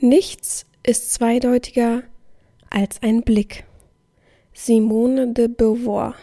Nichts 0.00 0.64
ist 0.84 1.12
zweideutiger 1.12 2.04
als 2.70 3.02
ein 3.02 3.22
Blick. 3.22 3.64
Simone 4.52 5.32
de 5.32 5.48
Beauvoir. 5.48 6.14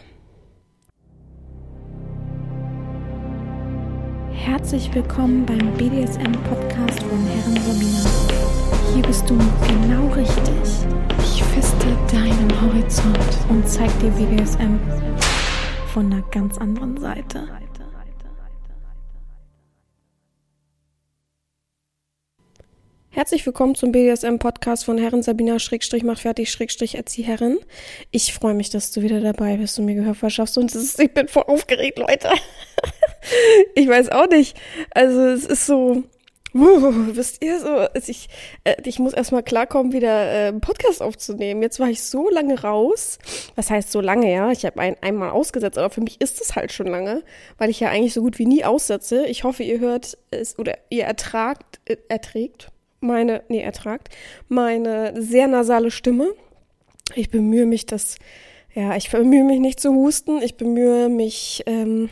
Herzlich 4.32 4.94
willkommen 4.94 5.44
beim 5.44 5.74
BDSM-Podcast 5.74 7.02
von 7.02 7.26
Herren 7.26 7.56
Sabina. 7.60 8.94
Hier 8.94 9.02
bist 9.02 9.28
du 9.28 9.36
genau 9.68 10.06
richtig. 10.14 10.54
Ich 11.18 11.44
feste 11.44 11.86
deinen 12.10 12.50
Horizont 12.62 13.18
und 13.50 13.68
zeig 13.68 13.90
dir 14.00 14.10
BDSM 14.12 14.78
von 15.92 16.10
einer 16.10 16.22
ganz 16.30 16.56
anderen 16.56 16.98
Seite. 16.98 17.46
Herzlich 23.16 23.46
willkommen 23.46 23.74
zum 23.74 23.92
BDSM-Podcast 23.92 24.84
von 24.84 24.98
Herren 24.98 25.22
Sabina 25.22 25.58
Schrägstrich 25.58 26.02
macht 26.02 26.20
fertig 26.20 26.50
Schrägstrich 26.50 26.96
Erzieherin. 26.96 27.58
Ich 28.10 28.34
freue 28.34 28.52
mich, 28.52 28.68
dass 28.68 28.90
du 28.92 29.00
wieder 29.00 29.22
dabei 29.22 29.56
bist 29.56 29.78
und 29.78 29.86
mir 29.86 29.94
Gehör 29.94 30.14
verschaffst 30.14 30.58
und 30.58 30.74
ist, 30.74 31.00
ich 31.00 31.14
bin 31.14 31.26
voll 31.26 31.44
aufgeregt, 31.46 31.98
Leute. 31.98 32.28
ich 33.74 33.88
weiß 33.88 34.10
auch 34.10 34.28
nicht. 34.28 34.54
Also 34.90 35.18
es 35.28 35.46
ist 35.46 35.64
so, 35.64 36.02
uh, 36.54 36.92
wisst 37.14 37.42
ihr 37.42 37.58
so, 37.58 37.86
ich, 38.06 38.28
äh, 38.64 38.76
ich 38.84 38.98
muss 38.98 39.14
erstmal 39.14 39.42
klarkommen, 39.42 39.94
wieder 39.94 40.30
äh, 40.30 40.48
einen 40.48 40.60
Podcast 40.60 41.00
aufzunehmen. 41.00 41.62
Jetzt 41.62 41.80
war 41.80 41.88
ich 41.88 42.02
so 42.02 42.28
lange 42.28 42.60
raus. 42.60 43.18
Was 43.54 43.70
heißt 43.70 43.90
so 43.90 44.02
lange, 44.02 44.30
ja? 44.30 44.50
Ich 44.50 44.66
habe 44.66 44.78
ein, 44.78 44.94
einmal 45.00 45.30
ausgesetzt, 45.30 45.78
aber 45.78 45.88
für 45.88 46.02
mich 46.02 46.20
ist 46.20 46.42
es 46.42 46.54
halt 46.54 46.70
schon 46.70 46.88
lange, 46.88 47.22
weil 47.56 47.70
ich 47.70 47.80
ja 47.80 47.88
eigentlich 47.88 48.12
so 48.12 48.20
gut 48.20 48.38
wie 48.38 48.44
nie 48.44 48.66
aussetze. 48.66 49.24
Ich 49.24 49.42
hoffe, 49.42 49.62
ihr 49.62 49.80
hört 49.80 50.18
es 50.30 50.58
oder 50.58 50.76
ihr 50.90 51.04
ertragt, 51.04 51.80
äh, 51.86 51.96
erträgt 52.10 52.68
meine, 53.06 53.42
nee, 53.48 53.60
ertragt, 53.60 54.08
meine 54.48 55.20
sehr 55.20 55.46
nasale 55.48 55.90
Stimme. 55.90 56.28
Ich 57.14 57.30
bemühe 57.30 57.66
mich, 57.66 57.86
das, 57.86 58.16
ja, 58.74 58.96
ich 58.96 59.10
bemühe 59.10 59.44
mich 59.44 59.60
nicht 59.60 59.80
zu 59.80 59.92
husten. 59.92 60.42
Ich 60.42 60.56
bemühe 60.56 61.08
mich, 61.08 61.62
ähm, 61.66 62.10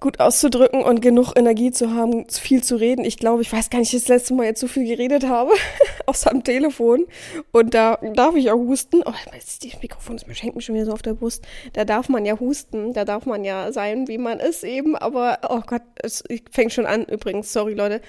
gut 0.00 0.20
auszudrücken 0.20 0.82
und 0.82 1.00
genug 1.00 1.32
Energie 1.36 1.70
zu 1.70 1.94
haben, 1.94 2.28
viel 2.28 2.62
zu 2.62 2.76
reden. 2.76 3.04
Ich 3.04 3.16
glaube, 3.16 3.42
ich 3.42 3.52
weiß 3.52 3.70
gar 3.70 3.78
nicht, 3.78 3.94
das 3.94 4.08
letzte 4.08 4.34
Mal 4.34 4.44
jetzt 4.44 4.60
so 4.60 4.68
viel 4.68 4.86
geredet 4.86 5.26
habe, 5.26 5.52
außer 6.06 6.30
am 6.30 6.44
Telefon. 6.44 7.06
Und 7.52 7.74
da 7.74 7.96
darf 8.14 8.36
ich 8.36 8.50
auch 8.50 8.58
husten. 8.58 9.02
Oh, 9.04 9.12
das 9.32 9.58
Mikrofon 9.80 10.16
ist 10.16 10.28
mir 10.28 10.34
schenkt 10.34 10.56
mich 10.56 10.64
schon 10.64 10.74
wieder 10.74 10.84
so 10.84 10.92
auf 10.92 11.02
der 11.02 11.14
Brust. 11.14 11.44
Da 11.72 11.84
darf 11.84 12.08
man 12.08 12.26
ja 12.26 12.38
husten, 12.38 12.92
da 12.92 13.04
darf 13.04 13.26
man 13.26 13.44
ja 13.44 13.72
sein, 13.72 14.06
wie 14.06 14.18
man 14.18 14.38
ist 14.38 14.64
eben. 14.64 14.96
Aber, 14.96 15.38
oh 15.48 15.62
Gott, 15.66 15.82
es 16.02 16.22
fängt 16.50 16.72
schon 16.72 16.86
an 16.86 17.04
übrigens. 17.04 17.52
Sorry, 17.52 17.74
Leute. 17.74 18.00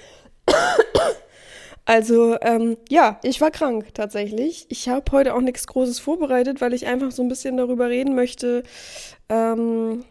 Also 1.88 2.36
ähm, 2.42 2.76
ja, 2.90 3.18
ich 3.22 3.40
war 3.40 3.50
krank 3.50 3.94
tatsächlich. 3.94 4.66
Ich 4.68 4.90
habe 4.90 5.10
heute 5.10 5.34
auch 5.34 5.40
nichts 5.40 5.66
Großes 5.66 6.00
vorbereitet, 6.00 6.60
weil 6.60 6.74
ich 6.74 6.86
einfach 6.86 7.12
so 7.12 7.22
ein 7.22 7.28
bisschen 7.28 7.56
darüber 7.56 7.88
reden 7.88 8.14
möchte, 8.14 8.62
ähm, 9.30 10.04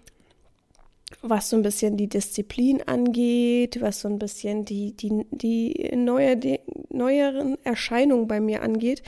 was 1.22 1.52
so 1.52 1.56
ein 1.56 1.62
bisschen 1.62 1.96
die 1.96 2.10
Disziplin 2.10 2.82
angeht, 2.82 3.80
was 3.80 4.02
so 4.02 4.08
ein 4.08 4.18
bisschen 4.18 4.66
die, 4.66 4.94
die, 4.94 5.28
die, 5.30 5.92
neue, 5.96 6.36
die 6.36 6.60
neueren 6.90 7.64
Erscheinungen 7.64 8.28
bei 8.28 8.40
mir 8.40 8.64
angeht. 8.64 9.04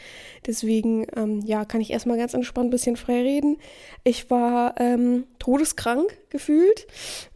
Deswegen, 0.46 1.08
ähm, 1.16 1.42
ja, 1.48 1.66
kann 1.66 1.82
ich 1.82 1.90
erstmal 1.90 2.20
ganz 2.20 2.36
entspannt 2.36 2.68
ein 2.68 2.70
bisschen 2.70 2.98
frei 2.98 3.24
reden. 3.24 3.58
Ich 4.04 4.30
war 4.30 4.80
ähm, 4.80 5.24
todeskrank 5.40 6.16
gefühlt. 6.30 6.86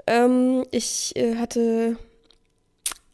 Ähm, 0.05 0.63
ich 0.69 1.15
äh, 1.15 1.37
hatte 1.37 1.97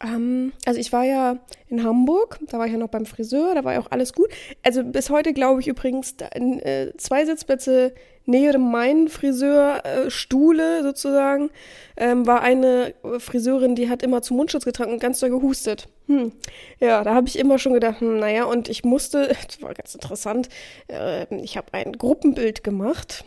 ähm, 0.02 0.52
also 0.64 0.80
ich 0.80 0.92
war 0.92 1.04
ja 1.04 1.36
in 1.68 1.84
Hamburg, 1.84 2.38
da 2.48 2.58
war 2.58 2.66
ich 2.66 2.72
ja 2.72 2.78
noch 2.78 2.88
beim 2.88 3.06
Friseur, 3.06 3.54
da 3.54 3.64
war 3.64 3.74
ja 3.74 3.80
auch 3.80 3.90
alles 3.90 4.12
gut. 4.12 4.28
Also 4.62 4.82
bis 4.82 5.10
heute 5.10 5.32
glaube 5.32 5.60
ich 5.60 5.68
übrigens, 5.68 6.16
da, 6.16 6.26
äh, 6.28 6.92
zwei 6.96 7.24
Sitzplätze 7.24 7.92
näher 8.24 8.58
meinen 8.58 9.08
Friseurstuhle 9.08 10.78
äh, 10.78 10.82
sozusagen, 10.82 11.50
ähm, 11.96 12.26
war 12.26 12.42
eine 12.42 12.94
Friseurin, 13.18 13.74
die 13.74 13.88
hat 13.88 14.02
immer 14.02 14.22
zum 14.22 14.36
Mundschutz 14.36 14.64
getragen 14.64 14.92
und 14.92 15.00
ganz 15.00 15.20
doll 15.20 15.30
gehustet. 15.30 15.88
Hm. 16.06 16.32
Ja, 16.78 17.04
da 17.04 17.14
habe 17.14 17.28
ich 17.28 17.38
immer 17.38 17.58
schon 17.58 17.74
gedacht, 17.74 18.00
hm, 18.00 18.18
naja, 18.18 18.44
und 18.44 18.68
ich 18.68 18.84
musste, 18.84 19.28
das 19.46 19.60
war 19.60 19.74
ganz 19.74 19.94
interessant, 19.94 20.48
äh, 20.88 21.26
ich 21.42 21.56
habe 21.56 21.74
ein 21.74 21.92
Gruppenbild 21.92 22.64
gemacht, 22.64 23.24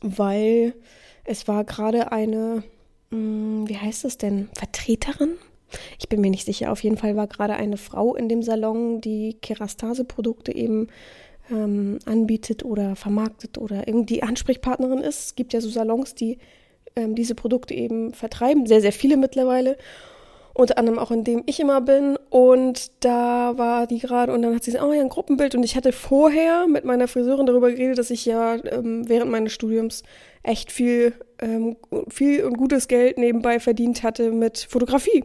weil 0.00 0.74
es 1.24 1.48
war 1.48 1.64
gerade 1.64 2.12
eine, 2.12 2.62
mh, 3.10 3.16
hm, 3.16 3.68
wie 3.68 3.78
heißt 3.78 4.04
es 4.04 4.18
denn, 4.18 4.48
Vertreterin 4.54 5.38
ich 5.98 6.08
bin 6.08 6.20
mir 6.20 6.30
nicht 6.30 6.46
sicher. 6.46 6.72
Auf 6.72 6.82
jeden 6.82 6.96
Fall 6.96 7.16
war 7.16 7.26
gerade 7.26 7.54
eine 7.54 7.76
Frau 7.76 8.14
in 8.14 8.28
dem 8.28 8.42
Salon, 8.42 9.00
die 9.00 9.36
Kerastase-Produkte 9.40 10.54
eben 10.54 10.88
ähm, 11.50 11.98
anbietet 12.04 12.64
oder 12.64 12.96
vermarktet 12.96 13.58
oder 13.58 13.88
irgendwie 13.88 14.22
Ansprechpartnerin 14.22 14.98
ist. 14.98 15.26
Es 15.26 15.34
gibt 15.34 15.52
ja 15.52 15.60
so 15.60 15.68
Salons, 15.68 16.14
die 16.14 16.38
ähm, 16.96 17.14
diese 17.14 17.34
Produkte 17.34 17.74
eben 17.74 18.12
vertreiben. 18.12 18.66
Sehr, 18.66 18.80
sehr 18.80 18.92
viele 18.92 19.16
mittlerweile. 19.16 19.76
Unter 20.54 20.76
anderem 20.76 20.98
auch 20.98 21.12
in 21.12 21.22
dem 21.22 21.44
ich 21.46 21.60
immer 21.60 21.80
bin. 21.80 22.18
Und 22.30 22.90
da 23.00 23.56
war 23.56 23.86
die 23.86 24.00
gerade 24.00 24.32
und 24.32 24.42
dann 24.42 24.54
hat 24.54 24.64
sie 24.64 24.72
gesagt, 24.72 24.88
oh 24.88 24.92
ja, 24.92 25.00
ein 25.00 25.08
Gruppenbild. 25.08 25.54
Und 25.54 25.62
ich 25.62 25.76
hatte 25.76 25.92
vorher 25.92 26.66
mit 26.66 26.84
meiner 26.84 27.08
Friseurin 27.08 27.46
darüber 27.46 27.70
geredet, 27.70 27.98
dass 27.98 28.10
ich 28.10 28.26
ja 28.26 28.56
ähm, 28.64 29.08
während 29.08 29.30
meines 29.30 29.52
Studiums 29.52 30.02
echt 30.42 30.72
viel, 30.72 31.12
ähm, 31.40 31.76
viel 32.08 32.44
und 32.44 32.56
gutes 32.56 32.88
Geld 32.88 33.18
nebenbei 33.18 33.60
verdient 33.60 34.02
hatte 34.02 34.32
mit 34.32 34.66
Fotografie 34.68 35.24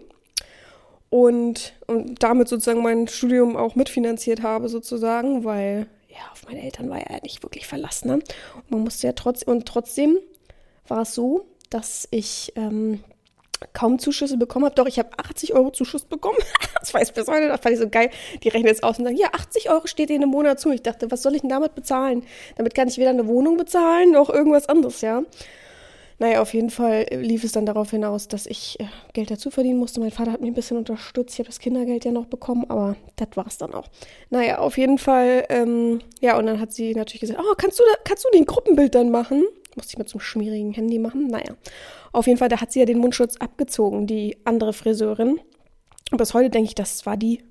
und, 1.13 1.73
und 1.85 2.23
damit 2.23 2.47
sozusagen 2.47 2.81
mein 2.81 3.07
Studium 3.07 3.55
auch 3.55 3.75
mitfinanziert 3.75 4.41
habe, 4.41 4.67
sozusagen, 4.67 5.43
weil 5.43 5.85
ja, 6.09 6.31
auf 6.31 6.43
meine 6.47 6.63
Eltern 6.63 6.89
war 6.89 6.97
ja 6.97 7.19
nicht 7.21 7.43
wirklich 7.43 7.67
verlassen. 7.67 8.07
Ne? 8.07 8.13
Und 8.15 8.71
man 8.71 8.79
musste 8.79 9.05
ja 9.05 9.13
trotzdem, 9.13 9.53
und 9.53 9.67
trotzdem 9.67 10.17
war 10.87 11.03
es 11.03 11.13
so, 11.13 11.45
dass 11.69 12.07
ich 12.09 12.53
ähm, 12.55 13.03
kaum 13.73 13.99
Zuschüsse 13.99 14.37
bekommen 14.37 14.65
habe. 14.65 14.73
Doch, 14.73 14.87
ich 14.87 14.97
habe 14.97 15.09
80 15.19 15.53
Euro 15.53 15.69
Zuschuss 15.69 16.03
bekommen. 16.03 16.39
das 16.79 16.91
weiß 16.95 17.09
ich 17.09 17.13
bis 17.13 17.27
heute, 17.27 17.47
das 17.47 17.61
fand 17.61 17.75
ich 17.75 17.81
so 17.81 17.89
geil. 17.89 18.09
Die 18.41 18.49
rechnen 18.49 18.69
jetzt 18.69 18.83
aus 18.83 18.97
und 18.97 19.05
sagen, 19.05 19.17
ja, 19.17 19.27
80 19.33 19.69
Euro 19.69 19.85
steht 19.85 20.09
dir 20.09 20.15
in 20.15 20.23
einem 20.23 20.31
Monat 20.31 20.59
zu. 20.59 20.71
Ich 20.71 20.81
dachte, 20.81 21.11
was 21.11 21.21
soll 21.21 21.35
ich 21.35 21.41
denn 21.41 21.49
damit 21.51 21.75
bezahlen? 21.75 22.25
Damit 22.55 22.73
kann 22.73 22.87
ich 22.87 22.97
weder 22.97 23.11
eine 23.11 23.27
Wohnung 23.27 23.57
bezahlen 23.57 24.13
noch 24.13 24.31
irgendwas 24.31 24.67
anderes, 24.67 25.01
ja. 25.01 25.21
Naja, 26.19 26.41
auf 26.41 26.53
jeden 26.53 26.69
Fall 26.69 27.05
lief 27.11 27.43
es 27.43 27.51
dann 27.51 27.65
darauf 27.65 27.91
hinaus, 27.91 28.27
dass 28.27 28.45
ich 28.45 28.79
äh, 28.79 28.85
Geld 29.13 29.31
dazu 29.31 29.49
verdienen 29.49 29.79
musste. 29.79 29.99
Mein 29.99 30.11
Vater 30.11 30.31
hat 30.31 30.41
mich 30.41 30.51
ein 30.51 30.55
bisschen 30.55 30.77
unterstützt. 30.77 31.33
Ich 31.33 31.39
habe 31.39 31.47
das 31.47 31.59
Kindergeld 31.59 32.05
ja 32.05 32.11
noch 32.11 32.25
bekommen, 32.25 32.65
aber 32.69 32.95
das 33.15 33.29
war 33.35 33.47
es 33.47 33.57
dann 33.57 33.73
auch. 33.73 33.87
Naja, 34.29 34.59
auf 34.59 34.77
jeden 34.77 34.97
Fall, 34.97 35.45
ähm, 35.49 35.99
ja, 36.21 36.37
und 36.37 36.45
dann 36.45 36.59
hat 36.59 36.73
sie 36.73 36.93
natürlich 36.93 37.21
gesagt, 37.21 37.39
oh, 37.41 37.53
kannst 37.57 37.79
du, 37.79 37.83
da, 37.83 37.99
kannst 38.03 38.25
du 38.25 38.29
den 38.31 38.45
Gruppenbild 38.45 38.95
dann 38.95 39.09
machen? 39.09 39.43
Musste 39.75 39.99
ich 39.99 40.09
so 40.09 40.17
einem 40.17 40.21
schmierigen 40.21 40.73
Handy 40.73 40.99
machen. 40.99 41.27
Naja, 41.27 41.55
auf 42.11 42.27
jeden 42.27 42.37
Fall, 42.37 42.49
da 42.49 42.61
hat 42.61 42.71
sie 42.71 42.79
ja 42.79 42.85
den 42.85 42.99
Mundschutz 42.99 43.37
abgezogen, 43.37 44.05
die 44.05 44.37
andere 44.45 44.73
Friseurin. 44.73 45.39
Und 46.11 46.17
bis 46.17 46.33
heute 46.33 46.51
denke 46.51 46.67
ich, 46.67 46.75
das 46.75 47.05
war 47.05 47.17
die 47.17 47.43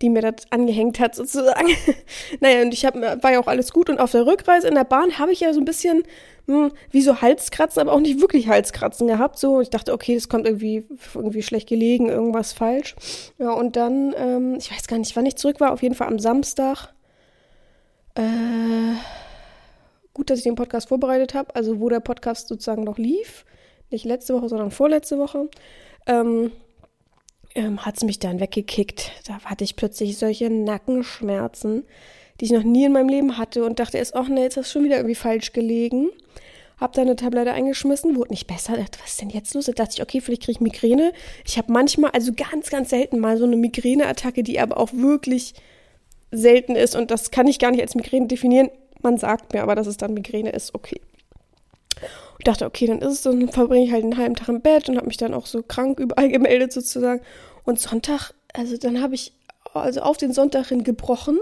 die 0.00 0.10
mir 0.10 0.22
das 0.22 0.46
angehängt 0.50 0.98
hat, 0.98 1.14
sozusagen. 1.14 1.68
naja, 2.40 2.62
und 2.62 2.72
ich 2.72 2.84
hab, 2.84 2.94
war 2.94 3.32
ja 3.32 3.40
auch 3.40 3.46
alles 3.46 3.72
gut. 3.72 3.90
Und 3.90 4.00
auf 4.00 4.12
der 4.12 4.26
Rückreise 4.26 4.68
in 4.68 4.74
der 4.74 4.84
Bahn 4.84 5.18
habe 5.18 5.32
ich 5.32 5.40
ja 5.40 5.52
so 5.52 5.60
ein 5.60 5.64
bisschen 5.64 6.02
hm, 6.46 6.72
wie 6.90 7.02
so 7.02 7.20
Halskratzen, 7.20 7.80
aber 7.80 7.92
auch 7.92 8.00
nicht 8.00 8.20
wirklich 8.20 8.48
Halskratzen 8.48 9.06
gehabt. 9.06 9.38
So, 9.38 9.60
ich 9.60 9.70
dachte, 9.70 9.92
okay, 9.92 10.14
das 10.14 10.28
kommt 10.28 10.46
irgendwie, 10.46 10.86
irgendwie 11.14 11.42
schlecht 11.42 11.68
gelegen, 11.68 12.08
irgendwas 12.08 12.52
falsch. 12.52 12.96
Ja, 13.38 13.52
und 13.52 13.76
dann, 13.76 14.14
ähm, 14.16 14.54
ich 14.56 14.70
weiß 14.72 14.86
gar 14.88 14.98
nicht, 14.98 15.14
wann 15.16 15.26
ich 15.26 15.36
zurück 15.36 15.60
war, 15.60 15.72
auf 15.72 15.82
jeden 15.82 15.94
Fall 15.94 16.08
am 16.08 16.18
Samstag. 16.18 16.92
Äh, 18.14 18.96
gut, 20.14 20.30
dass 20.30 20.38
ich 20.38 20.44
den 20.44 20.56
Podcast 20.56 20.88
vorbereitet 20.88 21.34
habe, 21.34 21.54
also 21.54 21.80
wo 21.80 21.88
der 21.88 22.00
Podcast 22.00 22.48
sozusagen 22.48 22.84
noch 22.84 22.98
lief. 22.98 23.44
Nicht 23.90 24.04
letzte 24.04 24.34
Woche, 24.34 24.48
sondern 24.48 24.70
vorletzte 24.70 25.18
Woche. 25.18 25.48
Ähm, 26.06 26.52
ähm, 27.54 27.84
hat 27.84 27.96
es 27.96 28.04
mich 28.04 28.18
dann 28.18 28.40
weggekickt. 28.40 29.12
Da 29.26 29.40
hatte 29.44 29.64
ich 29.64 29.76
plötzlich 29.76 30.18
solche 30.18 30.50
Nackenschmerzen 30.50 31.84
die 32.40 32.46
ich 32.46 32.52
noch 32.52 32.62
nie 32.62 32.86
in 32.86 32.92
meinem 32.92 33.08
Leben 33.08 33.36
hatte 33.36 33.64
und 33.64 33.78
dachte 33.78 33.98
erst, 33.98 34.16
ach 34.16 34.28
nee, 34.28 34.42
jetzt 34.42 34.56
hast 34.56 34.70
du 34.70 34.72
schon 34.78 34.84
wieder 34.84 34.96
irgendwie 34.96 35.14
falsch 35.14 35.52
gelegen. 35.52 36.08
Hab 36.78 36.94
da 36.94 37.02
eine 37.02 37.14
Tablette 37.14 37.52
eingeschmissen, 37.52 38.16
wurde 38.16 38.30
nicht 38.30 38.46
besser. 38.46 38.76
Dachte, 38.76 38.98
was 39.02 39.10
ist 39.10 39.20
denn 39.20 39.28
jetzt 39.28 39.52
los? 39.52 39.66
Da 39.66 39.72
dachte 39.72 39.92
ich, 39.96 40.02
okay, 40.02 40.22
vielleicht 40.22 40.42
kriege 40.42 40.52
ich 40.52 40.60
Migräne. 40.60 41.12
Ich 41.46 41.58
habe 41.58 41.70
manchmal, 41.70 42.12
also 42.12 42.32
ganz, 42.32 42.70
ganz 42.70 42.88
selten 42.88 43.18
mal 43.18 43.36
so 43.36 43.44
eine 43.44 43.56
Migräneattacke, 43.56 44.42
die 44.42 44.58
aber 44.58 44.78
auch 44.78 44.90
wirklich 44.94 45.52
selten 46.30 46.76
ist 46.76 46.96
und 46.96 47.10
das 47.10 47.30
kann 47.30 47.46
ich 47.46 47.58
gar 47.58 47.70
nicht 47.70 47.82
als 47.82 47.94
Migräne 47.94 48.26
definieren. 48.26 48.70
Man 49.02 49.18
sagt 49.18 49.52
mir 49.52 49.62
aber, 49.62 49.74
dass 49.74 49.86
es 49.86 49.98
dann 49.98 50.14
Migräne 50.14 50.50
ist, 50.50 50.74
okay. 50.74 51.00
Und 52.40 52.48
dachte, 52.48 52.66
okay, 52.66 52.86
dann 52.86 53.00
ist 53.00 53.12
es 53.12 53.22
so, 53.22 53.30
dann 53.30 53.48
verbringe 53.48 53.84
ich 53.84 53.92
halt 53.92 54.04
einen 54.04 54.16
halben 54.16 54.34
Tag 54.34 54.48
im 54.48 54.60
Bett 54.60 54.88
und 54.88 54.96
habe 54.96 55.06
mich 55.06 55.18
dann 55.18 55.34
auch 55.34 55.46
so 55.46 55.62
krank 55.62 56.00
überall 56.00 56.28
gemeldet 56.30 56.72
sozusagen. 56.72 57.20
Und 57.64 57.78
Sonntag, 57.78 58.32
also 58.54 58.76
dann 58.76 59.02
habe 59.02 59.14
ich 59.14 59.32
also 59.74 60.00
auf 60.00 60.16
den 60.16 60.32
Sonntag 60.32 60.68
hin 60.68 60.82
gebrochen 60.82 61.38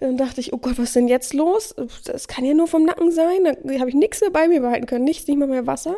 dann 0.00 0.16
dachte 0.16 0.40
ich, 0.40 0.52
oh 0.52 0.58
Gott, 0.58 0.78
was 0.78 0.86
ist 0.86 0.96
denn 0.96 1.08
jetzt 1.08 1.34
los? 1.34 1.74
Das 2.04 2.28
kann 2.28 2.44
ja 2.44 2.54
nur 2.54 2.68
vom 2.68 2.84
Nacken 2.84 3.10
sein. 3.10 3.44
Da 3.44 3.80
habe 3.80 3.88
ich 3.88 3.96
nichts 3.96 4.20
mehr 4.20 4.30
bei 4.30 4.46
mir 4.46 4.60
behalten 4.60 4.86
können, 4.86 5.04
nichts, 5.04 5.26
nicht 5.26 5.38
mal 5.38 5.48
mehr 5.48 5.66
Wasser. 5.66 5.96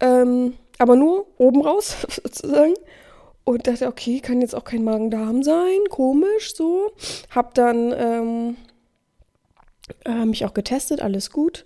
Ähm, 0.00 0.54
aber 0.78 0.96
nur 0.96 1.26
oben 1.38 1.62
raus, 1.62 1.96
sozusagen. 2.08 2.74
Und 3.44 3.66
dachte, 3.66 3.86
okay, 3.86 4.20
kann 4.20 4.42
jetzt 4.42 4.54
auch 4.54 4.64
kein 4.64 4.84
Magen-Darm 4.84 5.42
sein, 5.42 5.78
komisch 5.88 6.54
so. 6.54 6.92
Hab 7.30 7.54
dann 7.54 7.94
ähm, 7.96 8.56
äh, 10.04 10.26
mich 10.26 10.44
auch 10.44 10.52
getestet, 10.52 11.00
alles 11.00 11.30
gut. 11.30 11.64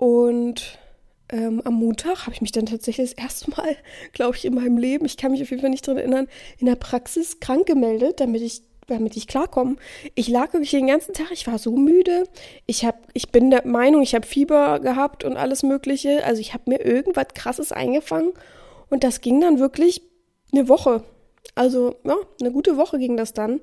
Und 0.00 0.78
ähm, 1.28 1.60
am 1.66 1.74
Montag 1.74 2.22
habe 2.22 2.32
ich 2.32 2.40
mich 2.40 2.52
dann 2.52 2.64
tatsächlich 2.64 3.10
das 3.10 3.22
erste 3.22 3.50
Mal, 3.50 3.76
glaube 4.14 4.34
ich, 4.34 4.46
in 4.46 4.54
meinem 4.54 4.78
Leben, 4.78 5.04
ich 5.04 5.18
kann 5.18 5.30
mich 5.30 5.42
auf 5.42 5.50
jeden 5.50 5.60
Fall 5.60 5.68
nicht 5.68 5.86
dran 5.86 5.98
erinnern, 5.98 6.26
in 6.56 6.64
der 6.64 6.76
Praxis 6.76 7.38
krank 7.38 7.66
gemeldet, 7.66 8.18
damit 8.18 8.40
ich 8.40 8.62
damit 8.86 9.16
ich 9.16 9.28
klarkomme. 9.28 9.76
Ich 10.16 10.26
lag 10.26 10.54
wirklich 10.54 10.70
den 10.70 10.86
ganzen 10.86 11.12
Tag, 11.12 11.30
ich 11.32 11.46
war 11.46 11.58
so 11.58 11.76
müde. 11.76 12.24
Ich, 12.66 12.84
hab, 12.84 13.06
ich 13.12 13.30
bin 13.30 13.50
der 13.50 13.64
Meinung, 13.64 14.02
ich 14.02 14.16
habe 14.16 14.26
Fieber 14.26 14.80
gehabt 14.80 15.22
und 15.22 15.36
alles 15.36 15.62
Mögliche. 15.62 16.24
Also 16.24 16.40
ich 16.40 16.54
habe 16.54 16.64
mir 16.66 16.80
irgendwas 16.80 17.28
Krasses 17.34 17.70
eingefangen. 17.70 18.32
Und 18.88 19.04
das 19.04 19.20
ging 19.20 19.40
dann 19.40 19.60
wirklich 19.60 20.02
eine 20.50 20.68
Woche. 20.68 21.04
Also, 21.54 21.94
ja, 22.02 22.16
eine 22.40 22.50
gute 22.50 22.76
Woche 22.76 22.98
ging 22.98 23.16
das 23.16 23.32
dann 23.32 23.60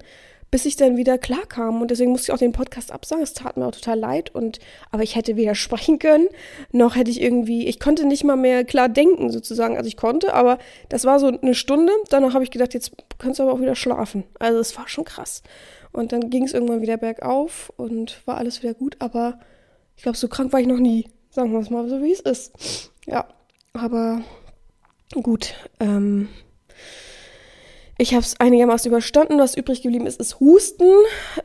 bis 0.52 0.66
ich 0.66 0.76
dann 0.76 0.98
wieder 0.98 1.18
klar 1.18 1.46
kam. 1.48 1.82
Und 1.82 1.92
deswegen 1.92 2.12
musste 2.12 2.32
ich 2.32 2.34
auch 2.34 2.40
den 2.40 2.52
Podcast 2.52 2.92
absagen. 2.92 3.24
Es 3.24 3.34
tat 3.34 3.58
mir 3.58 3.66
auch 3.66 3.72
total 3.72 4.00
leid. 4.00 4.34
Und, 4.34 4.60
aber 4.92 5.04
ich 5.04 5.16
hätte 5.16 5.36
weder 5.36 5.56
sprechen 5.56 6.00
können, 6.00 6.28
noch 6.72 6.96
hätte 6.96 7.12
ich 7.12 7.22
irgendwie, 7.22 7.68
ich 7.68 7.80
konnte 7.80 8.06
nicht 8.06 8.24
mal 8.24 8.38
mehr 8.38 8.64
klar 8.64 8.90
denken, 8.90 9.30
sozusagen. 9.32 9.78
Also 9.78 9.88
ich 9.88 9.98
konnte, 9.98 10.34
aber 10.34 10.58
das 10.90 11.06
war 11.06 11.20
so 11.20 11.28
eine 11.28 11.56
Stunde. 11.56 11.92
Danach 12.10 12.34
habe 12.34 12.44
ich 12.44 12.52
gedacht, 12.52 12.74
jetzt 12.74 12.92
kannst 13.18 13.40
du 13.40 13.44
aber 13.44 13.54
auch 13.54 13.62
wieder 13.62 13.76
schlafen. 13.76 14.24
Also 14.40 14.60
es 14.60 14.78
war 14.78 14.88
schon 14.88 15.06
krass. 15.06 15.44
Und 15.92 16.12
dann 16.12 16.30
ging 16.30 16.44
es 16.44 16.54
irgendwann 16.54 16.82
wieder 16.82 16.98
bergauf 16.98 17.72
und 17.76 18.22
war 18.26 18.38
alles 18.38 18.62
wieder 18.62 18.74
gut. 18.74 18.98
Aber 19.00 19.40
ich 19.96 20.04
glaube, 20.04 20.18
so 20.18 20.28
krank 20.28 20.54
war 20.54 20.60
ich 20.60 20.68
noch 20.68 20.80
nie. 20.80 21.10
Sagen 21.30 21.52
wir 21.52 21.60
es 21.60 21.70
mal 21.70 21.88
so, 21.90 22.02
wie 22.02 22.12
es 22.12 22.20
ist. 22.20 22.92
Ja, 23.06 23.28
aber 23.74 24.22
gut. 25.22 25.54
Ähm, 25.80 26.30
ich 27.98 28.14
habe 28.14 28.24
es 28.24 28.40
einigermaßen 28.40 28.90
überstanden. 28.90 29.40
Was 29.40 29.56
übrig 29.56 29.82
geblieben 29.82 30.06
ist, 30.06 30.20
ist 30.20 30.40
Husten, 30.40 30.90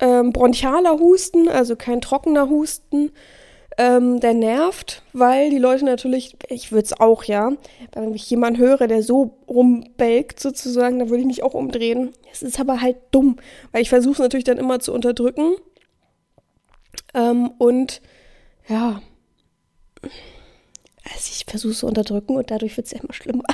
ähm, 0.01 0.33
bronchialer 0.33 0.99
Husten, 0.99 1.49
also 1.49 1.77
kein 1.77 2.01
trockener 2.01 2.49
Husten. 2.49 3.13
Ähm, 3.79 4.21
der 4.21 4.35
nervt, 4.35 5.03
weil 5.15 5.49
die 5.49 5.59
Leute 5.59 5.87
natürlich, 5.87 6.37
ich 6.51 6.73
würde 6.73 6.85
es 6.85 7.01
auch, 7.01 7.25
ja, 7.25 7.53
wenn 7.95 8.13
ich 8.13 8.29
jemanden 8.29 8.61
höre, 8.61 8.87
der 8.87 9.03
so 9.03 9.39
rumbelgt 9.49 10.41
sozusagen, 10.41 10.99
dann 10.99 11.09
würde 11.09 11.23
ich 11.23 11.27
mich 11.27 11.43
auch 11.43 11.55
umdrehen. 11.55 12.11
Es 12.31 12.43
ist 12.43 12.61
aber 12.61 12.83
halt 12.83 12.97
dumm, 13.13 13.39
weil 13.73 13.81
ich 13.81 13.89
versuche 13.89 14.13
es 14.13 14.19
natürlich 14.19 14.45
dann 14.45 14.59
immer 14.59 14.81
zu 14.81 14.93
unterdrücken. 14.93 15.55
Ähm, 17.15 17.51
und 17.57 18.03
ja, 18.69 19.01
also 21.05 21.31
ich 21.31 21.45
versuche 21.49 21.73
es 21.73 21.79
zu 21.81 21.87
unterdrücken 21.87 22.37
und 22.37 22.51
dadurch 22.51 22.77
wird 22.77 22.87
es 22.87 22.93
ja 22.93 23.01
immer 23.01 23.13
schlimmer. 23.13 23.45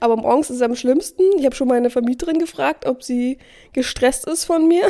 Aber 0.00 0.16
morgens 0.16 0.50
ist 0.50 0.56
es 0.56 0.62
am 0.62 0.74
schlimmsten. 0.74 1.22
Ich 1.38 1.44
habe 1.44 1.54
schon 1.54 1.68
meine 1.68 1.90
Vermieterin 1.90 2.38
gefragt, 2.38 2.86
ob 2.86 3.02
sie 3.02 3.38
gestresst 3.72 4.26
ist 4.26 4.44
von 4.44 4.66
mir. 4.66 4.84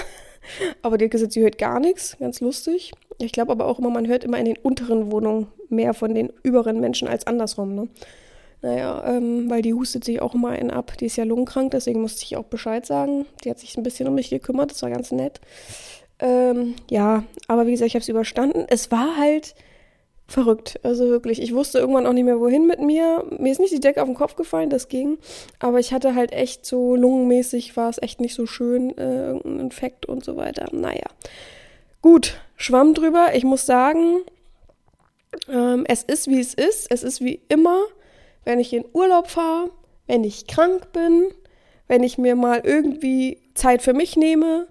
Aber 0.82 0.96
die 0.96 1.06
hat 1.06 1.12
gesagt, 1.12 1.32
sie 1.32 1.42
hört 1.42 1.58
gar 1.58 1.80
nichts. 1.80 2.16
Ganz 2.18 2.40
lustig. 2.40 2.92
Ich 3.18 3.32
glaube 3.32 3.52
aber 3.52 3.66
auch 3.66 3.78
immer, 3.78 3.90
man 3.90 4.06
hört 4.06 4.24
immer 4.24 4.38
in 4.38 4.46
den 4.46 4.58
unteren 4.58 5.10
Wohnungen 5.10 5.48
mehr 5.68 5.92
von 5.92 6.14
den 6.14 6.32
überen 6.42 6.80
Menschen 6.80 7.08
als 7.08 7.26
andersrum. 7.26 7.74
Ne? 7.74 7.88
Naja, 8.62 9.02
ähm, 9.06 9.50
weil 9.50 9.62
die 9.62 9.74
hustet 9.74 10.04
sich 10.04 10.20
auch 10.20 10.34
immer 10.34 10.50
einen 10.50 10.70
ab. 10.70 10.96
Die 10.98 11.06
ist 11.06 11.16
ja 11.16 11.24
lungenkrank, 11.24 11.72
deswegen 11.72 12.00
musste 12.00 12.24
ich 12.24 12.36
auch 12.36 12.44
Bescheid 12.44 12.86
sagen. 12.86 13.26
Die 13.44 13.50
hat 13.50 13.58
sich 13.58 13.76
ein 13.76 13.82
bisschen 13.82 14.08
um 14.08 14.14
mich 14.14 14.30
gekümmert, 14.30 14.70
das 14.70 14.82
war 14.82 14.90
ganz 14.90 15.12
nett. 15.12 15.40
Ähm, 16.18 16.74
ja, 16.90 17.24
aber 17.48 17.66
wie 17.66 17.72
gesagt, 17.72 17.88
ich 17.88 17.94
habe 17.94 18.02
es 18.02 18.08
überstanden. 18.08 18.66
Es 18.68 18.90
war 18.90 19.16
halt 19.16 19.54
verrückt. 20.30 20.80
Also 20.82 21.08
wirklich, 21.08 21.40
ich 21.42 21.54
wusste 21.54 21.78
irgendwann 21.78 22.06
auch 22.06 22.12
nicht 22.12 22.24
mehr, 22.24 22.40
wohin 22.40 22.66
mit 22.66 22.80
mir. 22.80 23.24
Mir 23.38 23.52
ist 23.52 23.60
nicht 23.60 23.72
die 23.72 23.80
Decke 23.80 24.02
auf 24.02 24.08
den 24.08 24.14
Kopf 24.14 24.36
gefallen, 24.36 24.70
das 24.70 24.88
ging. 24.88 25.18
Aber 25.58 25.78
ich 25.78 25.92
hatte 25.92 26.14
halt 26.14 26.32
echt 26.32 26.64
so 26.64 26.96
lungenmäßig, 26.96 27.76
war 27.76 27.90
es 27.90 28.00
echt 28.00 28.20
nicht 28.20 28.34
so 28.34 28.46
schön, 28.46 28.96
äh, 28.96 29.26
irgendein 29.26 29.60
Infekt 29.60 30.06
und 30.06 30.24
so 30.24 30.36
weiter. 30.36 30.68
Naja. 30.72 31.06
Gut, 32.02 32.40
schwamm 32.56 32.94
drüber. 32.94 33.34
Ich 33.34 33.44
muss 33.44 33.66
sagen, 33.66 34.20
ähm, 35.48 35.84
es 35.86 36.02
ist 36.02 36.28
wie 36.28 36.40
es 36.40 36.54
ist. 36.54 36.90
Es 36.90 37.02
ist 37.02 37.20
wie 37.20 37.40
immer, 37.48 37.80
wenn 38.44 38.58
ich 38.58 38.72
in 38.72 38.84
Urlaub 38.92 39.28
fahre, 39.28 39.70
wenn 40.06 40.24
ich 40.24 40.46
krank 40.46 40.92
bin, 40.92 41.26
wenn 41.88 42.02
ich 42.02 42.18
mir 42.18 42.36
mal 42.36 42.62
irgendwie 42.64 43.40
Zeit 43.54 43.82
für 43.82 43.92
mich 43.92 44.16
nehme, 44.16 44.68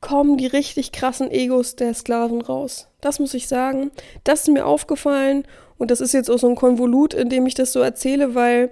kommen 0.00 0.36
die 0.36 0.46
richtig 0.46 0.92
krassen 0.92 1.30
Egos 1.30 1.76
der 1.76 1.94
Sklaven 1.94 2.40
raus. 2.40 2.89
Das 3.00 3.18
muss 3.18 3.34
ich 3.34 3.48
sagen. 3.48 3.90
Das 4.24 4.42
ist 4.42 4.48
mir 4.48 4.66
aufgefallen 4.66 5.44
und 5.78 5.90
das 5.90 6.00
ist 6.00 6.12
jetzt 6.12 6.30
auch 6.30 6.38
so 6.38 6.48
ein 6.48 6.56
Konvolut, 6.56 7.14
in 7.14 7.28
dem 7.28 7.46
ich 7.46 7.54
das 7.54 7.72
so 7.72 7.80
erzähle, 7.80 8.34
weil 8.34 8.70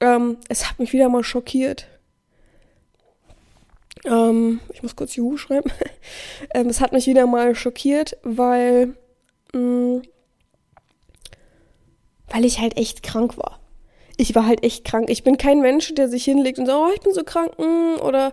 ähm, 0.00 0.38
es 0.48 0.68
hat 0.68 0.78
mich 0.78 0.92
wieder 0.92 1.08
mal 1.08 1.24
schockiert. 1.24 1.86
Ähm, 4.04 4.60
ich 4.72 4.82
muss 4.82 4.96
kurz 4.96 5.16
Juhu 5.16 5.36
schreiben. 5.36 5.70
ähm, 6.54 6.68
es 6.68 6.80
hat 6.80 6.92
mich 6.92 7.06
wieder 7.06 7.26
mal 7.26 7.54
schockiert, 7.54 8.16
weil, 8.22 8.94
mh, 9.52 9.60
mm, 9.60 10.02
weil 12.28 12.44
ich 12.44 12.60
halt 12.60 12.76
echt 12.76 13.02
krank 13.02 13.36
war. 13.36 13.60
Ich 14.16 14.34
war 14.34 14.46
halt 14.46 14.64
echt 14.64 14.84
krank. 14.84 15.10
Ich 15.10 15.24
bin 15.24 15.36
kein 15.36 15.60
Mensch, 15.60 15.94
der 15.94 16.08
sich 16.08 16.24
hinlegt 16.24 16.58
und 16.58 16.66
sagt, 16.66 16.78
oh, 16.78 16.90
ich 16.94 17.00
bin 17.00 17.12
so 17.12 17.24
krank, 17.24 17.58
mh, 17.58 17.66
mm, 17.66 18.00
oder 18.00 18.32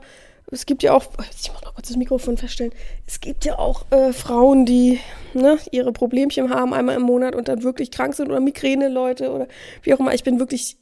es 0.54 0.66
gibt 0.66 0.84
ja 0.84 0.94
auch, 0.94 1.06
ich 1.42 1.52
muss 1.52 1.62
noch 1.64 1.76
kurz 1.76 1.88
das 1.88 1.98
Mikrofon 1.98 2.38
feststellen, 2.38 2.74
es 3.08 3.20
gibt 3.20 3.46
ja 3.46 3.58
auch 3.60 3.86
äh, 3.92 4.14
Frauen, 4.14 4.66
die 4.66 5.00
ne, 5.34 5.58
ihre 5.72 5.92
Problemchen 5.92 6.50
haben 6.50 6.74
einmal 6.74 6.96
im 6.96 7.02
Monat 7.02 7.36
und 7.36 7.48
dann 7.48 7.64
wirklich 7.64 7.92
krank 7.92 8.16
sind 8.16 8.30
oder 8.30 8.40
Migräne-Leute 8.40 9.32
oder 9.32 9.48
wie 9.82 9.94
auch 9.94 10.00
immer. 10.00 10.14
Ich 10.14 10.24
bin 10.24 10.40
wirklich 10.40 10.78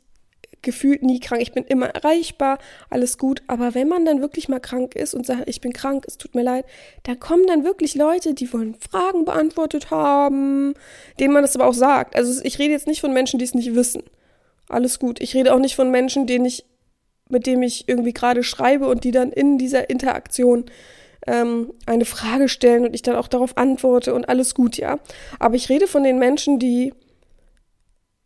gefühlt 0.62 1.04
nie 1.04 1.20
krank. 1.20 1.42
Ich 1.42 1.54
bin 1.54 1.64
immer 1.66 1.88
erreichbar, 1.88 2.60
alles 2.90 3.18
gut. 3.18 3.42
Aber 3.48 3.74
wenn 3.74 3.88
man 3.88 4.06
dann 4.06 4.22
wirklich 4.22 4.50
mal 4.50 4.60
krank 4.60 4.96
ist 4.96 5.14
und 5.14 5.26
sagt, 5.26 5.48
ich 5.48 5.62
bin 5.62 5.74
krank, 5.74 6.06
es 6.08 6.18
tut 6.18 6.36
mir 6.36 6.44
leid, 6.44 6.66
da 7.04 7.16
kommen 7.16 7.48
dann 7.48 7.64
wirklich 7.64 7.96
Leute, 7.96 8.34
die 8.34 8.52
wollen 8.54 8.76
Fragen 8.76 9.26
beantwortet 9.26 9.92
haben, 9.92 10.74
denen 11.20 11.34
man 11.34 11.44
das 11.44 11.56
aber 11.56 11.68
auch 11.68 11.74
sagt. 11.74 12.16
Also 12.16 12.42
ich 12.44 12.60
rede 12.60 12.72
jetzt 12.72 12.88
nicht 12.88 13.02
von 13.02 13.14
Menschen, 13.14 13.40
die 13.40 13.46
es 13.46 13.56
nicht 13.56 13.76
wissen. 13.76 14.04
Alles 14.70 15.00
gut. 15.00 15.20
Ich 15.20 15.34
rede 15.34 15.54
auch 15.54 15.60
nicht 15.60 15.76
von 15.76 15.92
Menschen, 15.92 16.28
denen 16.28 16.46
ich 16.46 16.66
mit 17.32 17.46
dem 17.46 17.62
ich 17.62 17.88
irgendwie 17.88 18.14
gerade 18.14 18.44
schreibe 18.44 18.88
und 18.88 19.04
die 19.04 19.12
dann 19.12 19.32
in 19.32 19.58
dieser 19.58 19.90
Interaktion 19.90 20.66
ähm, 21.28 21.74
eine 21.86 22.06
Frage 22.06 22.50
stellen 22.50 22.86
und 22.86 22.94
ich 22.96 23.02
dann 23.02 23.16
auch 23.16 23.28
darauf 23.28 23.58
antworte 23.58 24.14
und 24.14 24.30
alles 24.30 24.56
gut, 24.56 24.78
ja. 24.78 25.00
Aber 25.40 25.56
ich 25.56 25.70
rede 25.70 25.88
von 25.88 26.04
den 26.04 26.20
Menschen, 26.20 26.60
die 26.60 26.94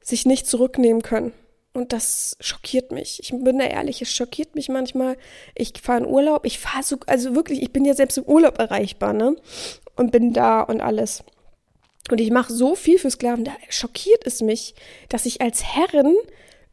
sich 0.02 0.25
nicht 0.25 0.48
zurücknehmen 0.48 1.02
können. 1.02 1.34
Und 1.74 1.92
das 1.92 2.38
schockiert 2.40 2.94
mich. 2.94 3.19
Ich 3.22 3.31
bin 3.31 3.60
da 3.60 3.66
ehrlich, 3.66 4.02
es 4.02 4.10
schockiert 4.10 4.56
mich 4.56 4.69
manchmal. 4.69 5.18
Ich 5.56 5.74
fahre 5.81 6.00
in 6.00 6.06
Urlaub, 6.06 6.46
ich 6.46 6.58
fahre 6.58 6.84
so, 6.84 6.98
also 7.06 7.36
wirklich, 7.36 7.62
ich 7.62 7.74
bin 7.74 7.84
ja 7.84 7.94
selbst 7.94 8.18
im 8.18 8.24
Urlaub 8.24 8.60
erreichbar, 8.60 9.12
ne? 9.12 9.36
Und 9.98 10.12
bin 10.12 10.32
da 10.32 10.62
und 10.62 10.80
alles. 10.80 11.24
Und 12.12 12.22
ich 12.22 12.32
mache 12.32 12.53
so 12.53 12.75
viel 12.75 12.98
für 12.98 13.10
Sklaven, 13.10 13.44
da 13.44 13.51
schockiert 13.70 14.25
es 14.25 14.41
mich, 14.41 14.75
dass 15.10 15.25
ich 15.25 15.41
als 15.41 15.63
Herrin 15.63 16.15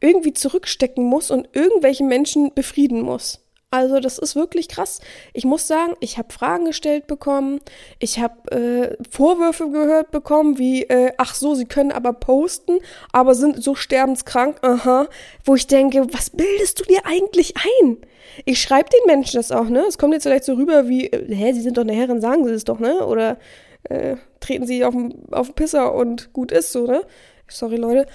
irgendwie 0.03 0.33
zurückstecken 0.33 1.05
muss 1.05 1.31
und 1.31 1.47
irgendwelche 1.53 2.03
Menschen 2.03 2.53
befrieden 2.53 3.01
muss. 3.01 3.39
Also 3.71 3.99
das 3.99 4.19
ist 4.19 4.35
wirklich 4.35 4.67
krass. 4.67 4.99
Ich 5.33 5.45
muss 5.45 5.65
sagen, 5.65 5.93
ich 5.99 6.19
habe 6.19 6.31
Fragen 6.31 6.65
gestellt 6.65 7.07
bekommen, 7.07 7.59
ich 7.97 8.19
habe 8.19 8.51
äh, 8.51 8.97
Vorwürfe 9.09 9.71
gehört 9.71 10.11
bekommen, 10.11 10.59
wie, 10.59 10.83
äh, 10.83 11.11
ach 11.17 11.33
so, 11.33 11.55
sie 11.55 11.65
können 11.65 11.91
aber 11.91 12.13
posten, 12.13 12.77
aber 13.11 13.33
sind 13.33 13.63
so 13.63 13.73
sterbenskrank, 13.73 14.57
aha, 14.61 15.07
wo 15.43 15.55
ich 15.55 15.65
denke, 15.65 16.05
was 16.13 16.29
bildest 16.29 16.81
du 16.81 16.83
dir 16.83 17.05
eigentlich 17.05 17.55
ein? 17.57 17.97
Ich 18.45 18.61
schreibe 18.61 18.89
den 18.91 19.07
Menschen 19.07 19.37
das 19.37 19.51
auch, 19.51 19.69
ne? 19.69 19.85
Es 19.87 19.97
kommt 19.97 20.13
jetzt 20.13 20.23
vielleicht 20.23 20.43
so 20.43 20.53
rüber 20.53 20.87
wie, 20.87 21.07
äh, 21.07 21.33
hä, 21.33 21.53
sie 21.53 21.61
sind 21.61 21.77
doch 21.77 21.83
eine 21.83 21.93
Herrin, 21.93 22.21
sagen 22.21 22.45
sie 22.45 22.53
es 22.53 22.65
doch, 22.65 22.79
ne? 22.79 23.03
Oder 23.07 23.37
äh, 23.85 24.17
treten 24.39 24.67
sie 24.67 24.85
auf 24.85 24.93
den 24.93 25.55
Pisser 25.55 25.95
und 25.95 26.31
gut 26.31 26.51
ist 26.51 26.73
so, 26.73 26.85
ne? 26.85 27.01
Sorry, 27.47 27.77
Leute. 27.77 28.05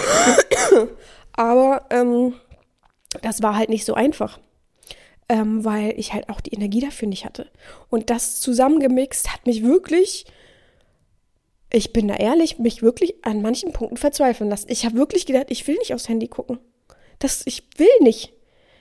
Aber 1.32 1.86
ähm, 1.90 2.34
das 3.22 3.42
war 3.42 3.56
halt 3.56 3.68
nicht 3.68 3.84
so 3.84 3.94
einfach. 3.94 4.38
Ähm, 5.28 5.64
weil 5.64 5.98
ich 5.98 6.12
halt 6.12 6.28
auch 6.28 6.40
die 6.40 6.54
Energie 6.54 6.80
dafür 6.80 7.08
nicht 7.08 7.24
hatte. 7.24 7.50
Und 7.90 8.10
das 8.10 8.40
zusammengemixt 8.40 9.32
hat 9.32 9.44
mich 9.44 9.64
wirklich, 9.64 10.24
ich 11.72 11.92
bin 11.92 12.06
da 12.06 12.14
ehrlich, 12.14 12.60
mich 12.60 12.80
wirklich 12.80 13.16
an 13.24 13.42
manchen 13.42 13.72
Punkten 13.72 13.96
verzweifeln 13.96 14.48
lassen. 14.48 14.68
Ich 14.70 14.84
habe 14.84 14.94
wirklich 14.96 15.26
gedacht, 15.26 15.46
ich 15.48 15.66
will 15.66 15.76
nicht 15.78 15.92
aufs 15.92 16.08
Handy 16.08 16.28
gucken. 16.28 16.60
Das, 17.18 17.42
ich 17.44 17.64
will 17.76 17.88
nicht. 18.00 18.34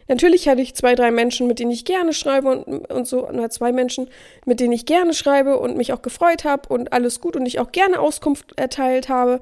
Natürlich 0.08 0.48
hatte 0.48 0.62
ich 0.62 0.76
zwei, 0.76 0.94
drei 0.94 1.10
Menschen, 1.10 1.48
mit 1.48 1.60
denen 1.60 1.72
ich 1.72 1.84
gerne 1.84 2.14
schreibe 2.14 2.50
und, 2.50 2.92
und 2.92 3.08
so, 3.08 3.28
oder 3.28 3.50
zwei 3.50 3.72
Menschen, 3.72 4.08
mit 4.46 4.60
denen 4.60 4.74
ich 4.74 4.86
gerne 4.86 5.14
schreibe 5.14 5.58
und 5.58 5.78
mich 5.78 5.94
auch 5.94 6.02
gefreut 6.04 6.44
habe 6.44 6.70
und 6.72 6.94
alles 6.94 7.22
gut 7.22 7.36
und 7.36 7.46
ich 7.46 7.60
auch 7.60 7.72
gerne 7.72 8.00
Auskunft 8.00 8.54
erteilt 8.56 9.10
habe. 9.10 9.40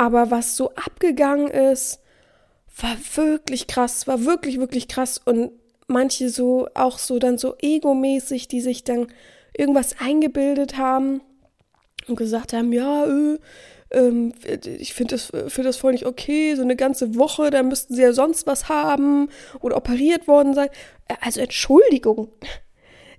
Aber 0.00 0.30
was 0.30 0.56
so 0.56 0.70
abgegangen 0.76 1.48
ist, 1.48 2.00
war 2.80 2.96
wirklich 3.16 3.66
krass, 3.66 4.06
war 4.06 4.24
wirklich, 4.24 4.58
wirklich 4.58 4.88
krass. 4.88 5.20
Und 5.22 5.52
manche 5.88 6.30
so, 6.30 6.68
auch 6.72 6.98
so 6.98 7.18
dann 7.18 7.36
so 7.36 7.54
egomäßig, 7.60 8.48
die 8.48 8.62
sich 8.62 8.82
dann 8.82 9.08
irgendwas 9.54 9.96
eingebildet 10.00 10.78
haben 10.78 11.20
und 12.08 12.16
gesagt 12.16 12.54
haben, 12.54 12.72
ja, 12.72 13.04
äh, 13.04 13.38
ähm, 13.90 14.32
ich 14.64 14.94
finde 14.94 15.16
das, 15.16 15.32
find 15.52 15.66
das 15.66 15.76
voll 15.76 15.92
nicht 15.92 16.06
okay, 16.06 16.54
so 16.54 16.62
eine 16.62 16.76
ganze 16.76 17.14
Woche, 17.16 17.50
da 17.50 17.62
müssten 17.62 17.94
sie 17.94 18.00
ja 18.00 18.14
sonst 18.14 18.46
was 18.46 18.70
haben 18.70 19.28
oder 19.60 19.76
operiert 19.76 20.26
worden 20.26 20.54
sein. 20.54 20.70
Äh, 21.08 21.16
also 21.20 21.42
Entschuldigung. 21.42 22.28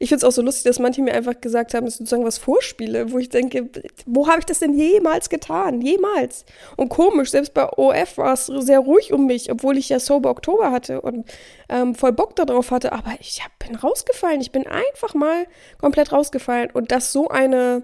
Ich 0.01 0.09
finde 0.09 0.25
es 0.25 0.27
auch 0.27 0.35
so 0.35 0.41
lustig, 0.41 0.63
dass 0.63 0.79
manche 0.79 1.03
mir 1.03 1.13
einfach 1.13 1.39
gesagt 1.39 1.75
haben, 1.75 1.85
dass 1.85 1.93
ich 1.93 1.99
sozusagen 1.99 2.25
was 2.25 2.39
vorspiele, 2.39 3.11
wo 3.11 3.19
ich 3.19 3.29
denke, 3.29 3.69
wo 4.07 4.27
habe 4.27 4.39
ich 4.39 4.45
das 4.45 4.57
denn 4.57 4.73
jemals 4.73 5.29
getan? 5.29 5.79
Jemals. 5.79 6.43
Und 6.75 6.89
komisch, 6.89 7.29
selbst 7.29 7.53
bei 7.53 7.69
OF 7.69 8.17
war 8.17 8.33
es 8.33 8.47
sehr 8.47 8.79
ruhig 8.79 9.13
um 9.13 9.27
mich, 9.27 9.51
obwohl 9.51 9.77
ich 9.77 9.89
ja 9.89 9.99
Sober 9.99 10.31
Oktober 10.31 10.71
hatte 10.71 11.01
und 11.01 11.31
ähm, 11.69 11.93
voll 11.93 12.13
Bock 12.13 12.35
darauf 12.35 12.71
hatte. 12.71 12.93
Aber 12.93 13.11
ich 13.19 13.43
hab, 13.43 13.51
bin 13.59 13.75
rausgefallen. 13.75 14.41
Ich 14.41 14.51
bin 14.51 14.65
einfach 14.65 15.13
mal 15.13 15.45
komplett 15.79 16.11
rausgefallen. 16.11 16.71
Und 16.71 16.91
das 16.91 17.11
so 17.11 17.27
eine 17.27 17.83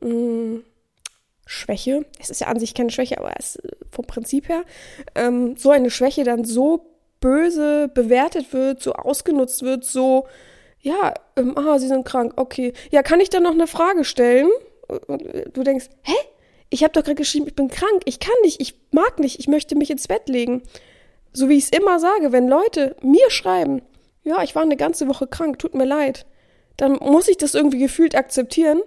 mh, 0.00 0.08
mm, 0.08 0.64
Schwäche, 1.44 2.06
es 2.18 2.30
ist 2.30 2.40
ja 2.40 2.46
an 2.46 2.58
sich 2.58 2.72
keine 2.72 2.90
Schwäche, 2.90 3.18
aber 3.18 3.32
es 3.38 3.58
vom 3.90 4.06
Prinzip 4.06 4.48
her, 4.48 4.64
ähm, 5.14 5.58
so 5.58 5.70
eine 5.70 5.90
Schwäche 5.90 6.24
dann 6.24 6.44
so 6.44 6.86
böse 7.20 7.88
bewertet 7.88 8.54
wird, 8.54 8.82
so 8.82 8.94
ausgenutzt 8.94 9.62
wird, 9.62 9.84
so 9.84 10.26
ja, 10.80 11.14
ähm, 11.36 11.56
ah, 11.56 11.78
Sie 11.78 11.88
sind 11.88 12.04
krank, 12.04 12.34
okay. 12.36 12.72
Ja, 12.90 13.02
kann 13.02 13.20
ich 13.20 13.30
dann 13.30 13.42
noch 13.42 13.52
eine 13.52 13.66
Frage 13.66 14.04
stellen? 14.04 14.48
Und 15.06 15.22
du 15.52 15.62
denkst, 15.62 15.88
hä? 16.02 16.14
Ich 16.70 16.84
habe 16.84 16.92
doch 16.92 17.02
gerade 17.02 17.16
geschrieben, 17.16 17.48
ich 17.48 17.56
bin 17.56 17.68
krank, 17.68 18.02
ich 18.04 18.20
kann 18.20 18.34
nicht, 18.42 18.60
ich 18.60 18.78
mag 18.92 19.18
nicht, 19.18 19.40
ich 19.40 19.48
möchte 19.48 19.76
mich 19.76 19.90
ins 19.90 20.06
Bett 20.06 20.28
legen. 20.28 20.62
So 21.32 21.48
wie 21.48 21.58
ich 21.58 21.64
es 21.64 21.70
immer 21.70 21.98
sage, 21.98 22.32
wenn 22.32 22.48
Leute 22.48 22.96
mir 23.02 23.28
schreiben, 23.30 23.82
ja, 24.22 24.42
ich 24.42 24.54
war 24.54 24.62
eine 24.62 24.76
ganze 24.76 25.08
Woche 25.08 25.26
krank, 25.26 25.58
tut 25.58 25.74
mir 25.74 25.84
leid, 25.84 26.26
dann 26.76 26.92
muss 26.92 27.28
ich 27.28 27.36
das 27.36 27.54
irgendwie 27.54 27.78
gefühlt 27.78 28.14
akzeptieren. 28.14 28.80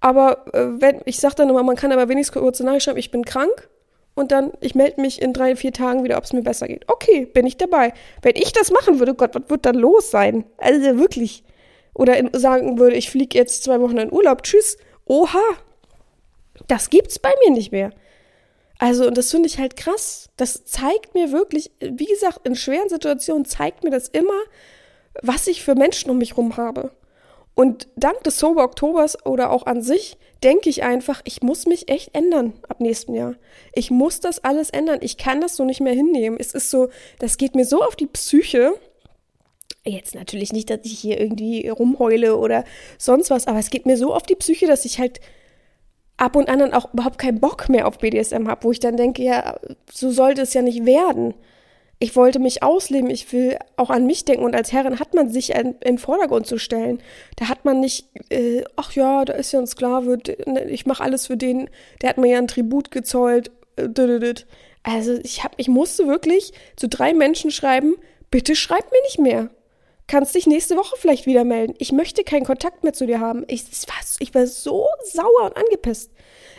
Aber 0.00 0.46
äh, 0.52 0.80
wenn, 0.80 1.00
ich 1.06 1.18
sage 1.18 1.36
dann 1.36 1.48
immer, 1.48 1.62
man 1.62 1.76
kann 1.76 1.92
aber 1.92 2.08
wenigstens 2.08 2.40
kurz 2.40 2.60
nachschreiben, 2.60 2.98
ich 2.98 3.10
bin 3.10 3.24
krank 3.24 3.70
und 4.14 4.30
dann, 4.30 4.52
ich 4.60 4.74
melde 4.74 5.00
mich 5.00 5.22
in 5.22 5.32
drei, 5.32 5.56
vier 5.56 5.72
Tagen 5.72 6.04
wieder, 6.04 6.18
ob 6.18 6.24
es 6.24 6.32
mir 6.32 6.42
besser 6.42 6.68
geht. 6.68 6.88
Okay, 6.88 7.26
bin 7.26 7.46
ich 7.46 7.56
dabei. 7.56 7.94
Wenn 8.20 8.36
ich 8.36 8.52
das 8.52 8.70
machen 8.70 8.98
würde, 8.98 9.14
Gott, 9.14 9.34
was 9.34 9.48
wird 9.48 9.64
dann 9.64 9.76
los 9.76 10.10
sein? 10.10 10.44
Also 10.58 10.98
wirklich. 10.98 11.44
Oder 11.94 12.16
in, 12.18 12.30
sagen 12.32 12.78
würde, 12.78 12.96
ich 12.96 13.10
fliege 13.10 13.38
jetzt 13.38 13.64
zwei 13.64 13.80
Wochen 13.80 13.98
in 13.98 14.12
Urlaub, 14.12 14.42
tschüss. 14.42 14.76
Oha, 15.06 15.42
das 16.68 16.90
gibt's 16.90 17.18
bei 17.18 17.32
mir 17.44 17.52
nicht 17.52 17.72
mehr. 17.72 17.92
Also, 18.78 19.06
und 19.06 19.16
das 19.16 19.30
finde 19.30 19.48
ich 19.48 19.58
halt 19.58 19.76
krass. 19.76 20.28
Das 20.36 20.64
zeigt 20.64 21.14
mir 21.14 21.32
wirklich, 21.32 21.70
wie 21.80 22.06
gesagt, 22.06 22.40
in 22.46 22.56
schweren 22.56 22.88
Situationen 22.88 23.44
zeigt 23.44 23.84
mir 23.84 23.90
das 23.90 24.08
immer, 24.08 24.40
was 25.22 25.46
ich 25.46 25.62
für 25.62 25.74
Menschen 25.74 26.10
um 26.10 26.18
mich 26.18 26.36
rum 26.36 26.56
habe. 26.56 26.90
Und 27.54 27.88
dank 27.96 28.22
des 28.24 28.38
Sober 28.38 28.64
Oktobers 28.64 29.26
oder 29.26 29.50
auch 29.50 29.66
an 29.66 29.82
sich 29.82 30.16
denke 30.42 30.68
ich 30.70 30.82
einfach, 30.82 31.20
ich 31.24 31.42
muss 31.42 31.66
mich 31.66 31.88
echt 31.88 32.14
ändern 32.14 32.54
ab 32.68 32.80
nächstem 32.80 33.14
Jahr. 33.14 33.34
Ich 33.74 33.90
muss 33.90 34.20
das 34.20 34.42
alles 34.42 34.70
ändern. 34.70 34.98
Ich 35.02 35.16
kann 35.18 35.40
das 35.40 35.56
so 35.56 35.64
nicht 35.64 35.80
mehr 35.80 35.92
hinnehmen. 35.92 36.38
Es 36.40 36.54
ist 36.54 36.70
so, 36.70 36.88
das 37.18 37.36
geht 37.36 37.54
mir 37.54 37.64
so 37.64 37.82
auf 37.82 37.94
die 37.94 38.06
Psyche. 38.06 38.74
Jetzt 39.84 40.14
natürlich 40.14 40.52
nicht, 40.52 40.70
dass 40.70 40.80
ich 40.84 40.98
hier 40.98 41.20
irgendwie 41.20 41.68
rumheule 41.68 42.36
oder 42.36 42.64
sonst 42.98 43.30
was, 43.30 43.46
aber 43.46 43.58
es 43.58 43.70
geht 43.70 43.84
mir 43.84 43.96
so 43.96 44.14
auf 44.14 44.22
die 44.22 44.36
Psyche, 44.36 44.66
dass 44.66 44.84
ich 44.84 44.98
halt 44.98 45.20
ab 46.16 46.36
und 46.36 46.48
an 46.48 46.60
dann 46.60 46.72
auch 46.72 46.92
überhaupt 46.92 47.18
keinen 47.18 47.40
Bock 47.40 47.68
mehr 47.68 47.86
auf 47.86 47.98
BDSM 47.98 48.48
habe, 48.48 48.64
wo 48.64 48.70
ich 48.70 48.80
dann 48.80 48.96
denke, 48.96 49.22
ja, 49.22 49.58
so 49.90 50.10
sollte 50.10 50.42
es 50.42 50.54
ja 50.54 50.62
nicht 50.62 50.86
werden 50.86 51.34
ich 52.02 52.16
wollte 52.16 52.40
mich 52.40 52.64
ausleben, 52.64 53.10
ich 53.10 53.32
will 53.32 53.56
auch 53.76 53.88
an 53.88 54.06
mich 54.06 54.24
denken. 54.24 54.44
Und 54.44 54.56
als 54.56 54.72
Herrin 54.72 54.98
hat 54.98 55.14
man 55.14 55.30
sich 55.30 55.50
in, 55.50 55.78
den 55.78 55.98
Vordergrund 55.98 56.48
zu 56.48 56.58
stellen. 56.58 57.00
Da 57.36 57.48
hat 57.48 57.64
man 57.64 57.78
nicht, 57.78 58.08
äh, 58.28 58.64
ach 58.74 58.92
ja, 58.94 59.24
da 59.24 59.34
ist 59.34 59.52
ja 59.52 59.60
ein 59.60 59.68
Sklave, 59.68 60.18
ne, 60.46 60.64
ich 60.64 60.84
mache 60.84 61.04
alles 61.04 61.28
für 61.28 61.36
den, 61.36 61.70
der 62.00 62.08
hat 62.08 62.18
mir 62.18 62.32
ja 62.32 62.38
ein 62.38 62.48
Tribut 62.48 62.90
gezollt. 62.90 63.52
Äh, 63.76 64.34
also 64.82 65.12
ich, 65.22 65.44
hab, 65.44 65.52
ich 65.58 65.68
musste 65.68 66.08
wirklich 66.08 66.52
zu 66.74 66.88
drei 66.88 67.14
Menschen 67.14 67.52
schreiben, 67.52 67.94
bitte 68.32 68.56
schreib 68.56 68.90
mir 68.90 69.02
nicht 69.04 69.20
mehr. 69.20 69.50
Kannst 70.12 70.34
dich 70.34 70.46
nächste 70.46 70.76
Woche 70.76 70.94
vielleicht 70.98 71.24
wieder 71.24 71.42
melden. 71.42 71.72
Ich 71.78 71.90
möchte 71.90 72.22
keinen 72.22 72.44
Kontakt 72.44 72.84
mehr 72.84 72.92
zu 72.92 73.06
dir 73.06 73.18
haben. 73.18 73.44
Ich, 73.48 73.64
ich 74.18 74.34
war 74.34 74.46
so 74.46 74.84
sauer 75.10 75.44
und 75.46 75.56
angepisst. 75.56 76.10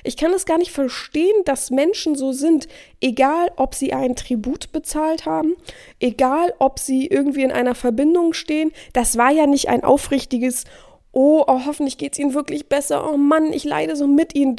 Ich 0.04 0.18
kann 0.18 0.34
es 0.34 0.48
gar 0.48 0.58
nicht 0.58 0.72
verstehen, 0.72 1.36
dass 1.46 1.70
Menschen 1.70 2.16
so 2.16 2.32
sind, 2.32 2.68
egal 3.00 3.52
ob 3.56 3.76
sie 3.76 3.94
ein 3.94 4.16
Tribut 4.16 4.72
bezahlt 4.72 5.28
haben, 5.28 5.54
egal 6.00 6.56
ob 6.58 6.80
sie 6.80 7.06
irgendwie 7.06 7.44
in 7.44 7.52
einer 7.52 7.76
Verbindung 7.76 8.34
stehen. 8.34 8.72
Das 8.94 9.20
war 9.20 9.30
ja 9.30 9.46
nicht 9.46 9.70
ein 9.70 9.84
aufrichtiges 9.84 10.64
Oh, 11.12 11.44
oh 11.46 11.62
hoffentlich 11.68 12.00
geht's 12.00 12.18
ihnen 12.18 12.34
wirklich 12.34 12.70
besser. 12.70 13.08
Oh 13.08 13.18
Mann, 13.18 13.54
ich 13.54 13.66
leide 13.66 13.96
so 13.96 14.08
mit 14.08 14.34
ihnen. 14.34 14.56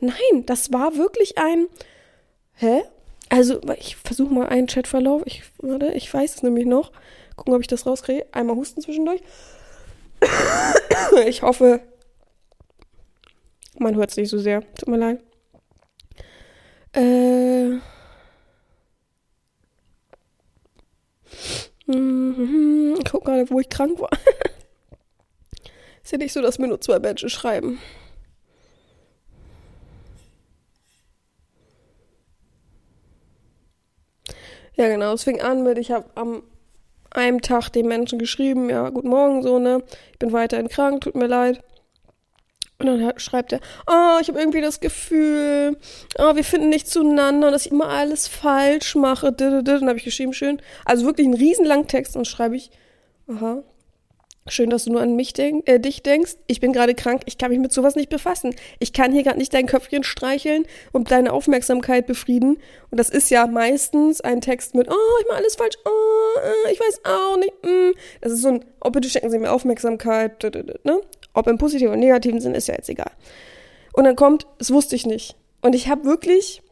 Nein, 0.00 0.46
das 0.46 0.72
war 0.72 0.96
wirklich 0.96 1.36
ein 1.36 1.66
Hä? 2.54 2.82
Also, 3.28 3.60
ich 3.78 3.96
versuche 3.96 4.32
mal 4.32 4.48
einen 4.48 4.68
Chatverlauf. 4.68 5.20
Ich, 5.26 5.42
warte, 5.58 5.92
ich 5.92 6.12
weiß 6.12 6.36
es 6.36 6.42
nämlich 6.42 6.64
noch. 6.64 6.92
Gucken, 7.36 7.54
ob 7.54 7.60
ich 7.60 7.66
das 7.66 7.86
rauskriege. 7.86 8.26
Einmal 8.32 8.56
husten 8.56 8.80
zwischendurch. 8.80 9.22
Ich 11.26 11.42
hoffe, 11.42 11.80
man 13.78 13.96
hört 13.96 14.10
es 14.10 14.16
nicht 14.16 14.30
so 14.30 14.38
sehr. 14.38 14.62
Tut 14.74 14.88
mir 14.88 14.96
leid. 14.96 15.22
Äh. 16.94 17.76
Ich 21.86 23.04
guck 23.10 23.24
gerade, 23.24 23.50
wo 23.50 23.60
ich 23.60 23.68
krank 23.68 24.00
war. 24.00 24.10
Ist 26.02 26.12
ja 26.12 26.18
nicht 26.18 26.32
so, 26.32 26.40
dass 26.40 26.58
mir 26.58 26.68
nur 26.68 26.80
zwei 26.80 26.98
Menschen 26.98 27.28
schreiben. 27.28 27.78
Ja, 34.74 34.88
genau. 34.88 35.12
Es 35.12 35.24
fing 35.24 35.40
an 35.40 35.62
mit, 35.62 35.78
ich 35.78 35.90
habe 35.90 36.08
am 36.14 36.42
einem 37.14 37.40
Tag 37.40 37.70
den 37.70 37.86
Menschen 37.86 38.18
geschrieben, 38.18 38.70
ja, 38.70 38.88
guten 38.90 39.08
Morgen, 39.08 39.42
so, 39.42 39.58
ne? 39.58 39.82
Ich 40.12 40.18
bin 40.18 40.32
weiterhin 40.32 40.68
krank, 40.68 41.02
tut 41.02 41.14
mir 41.14 41.26
leid. 41.26 41.62
Und 42.78 42.86
dann 42.86 43.18
schreibt 43.18 43.52
er, 43.52 43.60
oh, 43.86 44.18
ich 44.20 44.28
habe 44.28 44.40
irgendwie 44.40 44.60
das 44.60 44.80
Gefühl, 44.80 45.76
oh, 46.18 46.34
wir 46.34 46.42
finden 46.42 46.68
nicht 46.68 46.88
zueinander, 46.88 47.50
dass 47.52 47.66
ich 47.66 47.72
immer 47.72 47.88
alles 47.88 48.26
falsch 48.26 48.96
mache. 48.96 49.28
Und 49.28 49.40
dann 49.40 49.88
habe 49.88 49.98
ich 49.98 50.04
geschrieben, 50.04 50.32
schön. 50.32 50.60
Also 50.84 51.06
wirklich 51.06 51.26
einen 51.26 51.36
riesenlangen 51.36 51.86
Text 51.86 52.16
und 52.16 52.26
schreibe 52.26 52.56
ich, 52.56 52.70
aha, 53.28 53.62
schön, 54.48 54.70
dass 54.70 54.84
du 54.84 54.92
nur 54.92 55.00
an 55.00 55.14
mich 55.14 55.32
denk, 55.32 55.68
äh, 55.68 55.78
dich 55.78 56.02
denkst. 56.02 56.36
Ich 56.46 56.60
bin 56.60 56.72
gerade 56.72 56.94
krank, 56.94 57.22
ich 57.26 57.38
kann 57.38 57.50
mich 57.50 57.60
mit 57.60 57.72
sowas 57.72 57.94
nicht 57.94 58.08
befassen. 58.08 58.54
Ich 58.78 58.92
kann 58.92 59.12
hier 59.12 59.22
gerade 59.22 59.38
nicht 59.38 59.54
dein 59.54 59.66
Köpfchen 59.66 60.02
streicheln 60.02 60.66
und 60.92 61.10
deine 61.10 61.32
Aufmerksamkeit 61.32 62.06
befrieden. 62.06 62.58
Und 62.90 62.98
das 62.98 63.10
ist 63.10 63.30
ja 63.30 63.46
meistens 63.46 64.20
ein 64.20 64.40
Text 64.40 64.74
mit, 64.74 64.88
oh, 64.90 65.20
ich 65.20 65.28
mache 65.28 65.38
alles 65.38 65.56
falsch, 65.56 65.76
oh, 65.84 66.68
äh, 66.68 66.72
ich 66.72 66.80
weiß 66.80 67.00
auch 67.04 67.36
nicht. 67.36 67.52
Mm. 67.62 67.92
Das 68.20 68.32
ist 68.32 68.42
so 68.42 68.48
ein, 68.48 68.64
oh, 68.82 68.90
bitte 68.90 69.08
schenken 69.08 69.30
Sie 69.30 69.38
mir 69.38 69.52
Aufmerksamkeit, 69.52 70.42
ne? 70.84 71.00
Ob 71.34 71.46
im 71.46 71.56
positiven 71.56 71.92
oder 71.92 72.00
negativen 72.00 72.40
Sinn, 72.40 72.54
ist 72.54 72.68
ja 72.68 72.74
jetzt 72.74 72.90
egal. 72.90 73.10
Und 73.92 74.04
dann 74.04 74.16
kommt, 74.16 74.46
das 74.58 74.70
wusste 74.70 74.96
ich 74.96 75.06
nicht. 75.06 75.36
Und 75.62 75.74
ich 75.74 75.88
habe 75.88 76.04
wirklich 76.04 76.62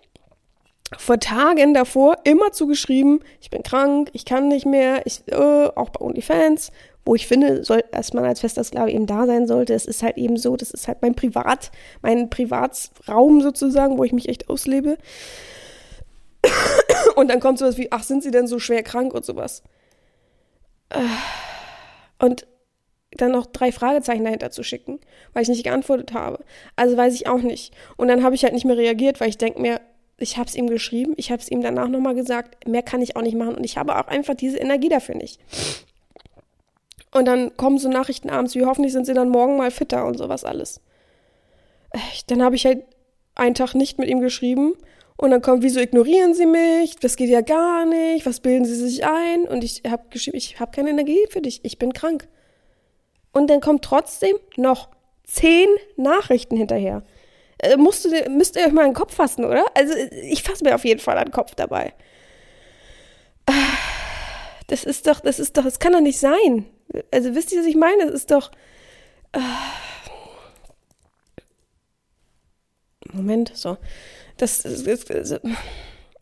vor 0.98 1.20
Tagen 1.20 1.72
davor 1.72 2.16
immer 2.24 2.52
zugeschrieben, 2.52 3.20
ich 3.40 3.50
bin 3.50 3.62
krank, 3.62 4.10
ich 4.12 4.24
kann 4.24 4.48
nicht 4.48 4.66
mehr, 4.66 5.06
ich, 5.06 5.22
äh, 5.28 5.36
auch 5.36 5.90
bei 5.90 6.00
OnlyFans, 6.00 6.72
wo 7.04 7.14
ich 7.14 7.26
finde, 7.26 7.64
soll, 7.64 7.82
dass 7.92 8.12
man 8.12 8.24
als 8.24 8.40
fester 8.40 8.62
Sklave 8.62 8.90
eben 8.90 9.06
da 9.06 9.26
sein 9.26 9.46
sollte. 9.46 9.74
Es 9.74 9.86
ist 9.86 10.02
halt 10.02 10.16
eben 10.16 10.36
so, 10.36 10.56
das 10.56 10.70
ist 10.70 10.86
halt 10.86 11.02
mein 11.02 11.14
Privat, 11.14 11.70
mein 12.02 12.30
Privatsraum 12.30 13.40
sozusagen, 13.40 13.98
wo 13.98 14.04
ich 14.04 14.12
mich 14.12 14.28
echt 14.28 14.50
auslebe. 14.50 14.98
Und 17.16 17.28
dann 17.28 17.40
kommt 17.40 17.58
sowas 17.58 17.78
wie, 17.78 17.90
ach, 17.90 18.02
sind 18.02 18.22
sie 18.22 18.30
denn 18.30 18.46
so 18.46 18.58
schwer 18.58 18.82
krank 18.82 19.12
und 19.14 19.24
sowas? 19.24 19.62
Und 22.18 22.46
dann 23.12 23.32
noch 23.32 23.46
drei 23.46 23.72
Fragezeichen 23.72 24.24
dahinter 24.24 24.50
zu 24.50 24.62
schicken, 24.62 25.00
weil 25.32 25.42
ich 25.42 25.48
nicht 25.48 25.64
geantwortet 25.64 26.12
habe. 26.12 26.44
Also 26.76 26.96
weiß 26.96 27.14
ich 27.14 27.26
auch 27.26 27.42
nicht. 27.42 27.74
Und 27.96 28.08
dann 28.08 28.22
habe 28.22 28.34
ich 28.34 28.44
halt 28.44 28.54
nicht 28.54 28.64
mehr 28.64 28.76
reagiert, 28.76 29.20
weil 29.20 29.28
ich 29.28 29.38
denke 29.38 29.60
mir, 29.60 29.80
ich 30.18 30.36
habe 30.36 30.48
es 30.48 30.54
ihm 30.54 30.68
geschrieben, 30.68 31.14
ich 31.16 31.30
habe 31.30 31.40
es 31.40 31.50
ihm 31.50 31.62
danach 31.62 31.88
nochmal 31.88 32.14
gesagt, 32.14 32.68
mehr 32.68 32.82
kann 32.82 33.02
ich 33.02 33.16
auch 33.16 33.22
nicht 33.22 33.36
machen 33.36 33.54
und 33.54 33.64
ich 33.64 33.78
habe 33.78 33.98
auch 33.98 34.06
einfach 34.06 34.34
diese 34.34 34.58
Energie 34.58 34.88
dafür 34.88 35.14
nicht. 35.14 35.40
Und 37.12 37.26
dann 37.26 37.56
kommen 37.56 37.78
so 37.78 37.88
Nachrichten 37.88 38.30
abends, 38.30 38.54
wie 38.54 38.64
hoffentlich 38.64 38.92
sind 38.92 39.06
sie 39.06 39.14
dann 39.14 39.28
morgen 39.28 39.56
mal 39.56 39.70
fitter 39.70 40.06
und 40.06 40.16
sowas 40.16 40.44
alles. 40.44 40.80
Dann 42.28 42.42
habe 42.42 42.54
ich 42.54 42.66
halt 42.66 42.84
einen 43.34 43.54
Tag 43.54 43.74
nicht 43.74 43.98
mit 43.98 44.08
ihm 44.08 44.20
geschrieben 44.20 44.74
und 45.20 45.32
dann 45.32 45.42
kommt, 45.42 45.62
wieso 45.62 45.80
ignorieren 45.80 46.32
Sie 46.32 46.46
mich? 46.46 46.96
Das 46.96 47.16
geht 47.16 47.28
ja 47.28 47.42
gar 47.42 47.84
nicht. 47.84 48.24
Was 48.24 48.40
bilden 48.40 48.64
Sie 48.64 48.74
sich 48.74 49.04
ein? 49.04 49.46
Und 49.46 49.62
ich 49.62 49.82
habe 49.86 50.04
geschrieben, 50.08 50.38
ich 50.38 50.60
habe 50.60 50.70
keine 50.70 50.88
Energie 50.88 51.26
für 51.28 51.42
dich. 51.42 51.60
Ich 51.62 51.78
bin 51.78 51.92
krank. 51.92 52.26
Und 53.32 53.50
dann 53.50 53.60
kommt 53.60 53.84
trotzdem 53.84 54.36
noch 54.56 54.88
zehn 55.24 55.68
Nachrichten 55.96 56.56
hinterher. 56.56 57.02
Äh, 57.58 57.76
musst 57.76 58.06
du, 58.06 58.30
müsst 58.30 58.56
ihr 58.56 58.64
euch 58.64 58.72
mal 58.72 58.86
einen 58.86 58.94
Kopf 58.94 59.14
fassen, 59.14 59.44
oder? 59.44 59.66
Also 59.74 59.92
ich 59.94 60.42
fasse 60.42 60.64
mir 60.64 60.74
auf 60.74 60.86
jeden 60.86 61.00
Fall 61.00 61.18
einen 61.18 61.32
Kopf 61.32 61.54
dabei. 61.54 61.92
Das 64.70 64.84
ist 64.84 65.08
doch, 65.08 65.18
das 65.18 65.40
ist 65.40 65.56
doch, 65.56 65.64
das 65.64 65.80
kann 65.80 65.92
doch 65.92 66.00
nicht 66.00 66.20
sein. 66.20 66.64
Also 67.10 67.34
wisst 67.34 67.50
ihr, 67.50 67.58
was 67.58 67.66
ich 67.66 67.74
meine? 67.74 68.06
Das 68.06 68.14
ist 68.14 68.30
doch. 68.30 68.52
Äh 69.32 69.40
Moment, 73.12 73.50
so. 73.52 73.78
das, 74.36 74.62
das 74.62 74.84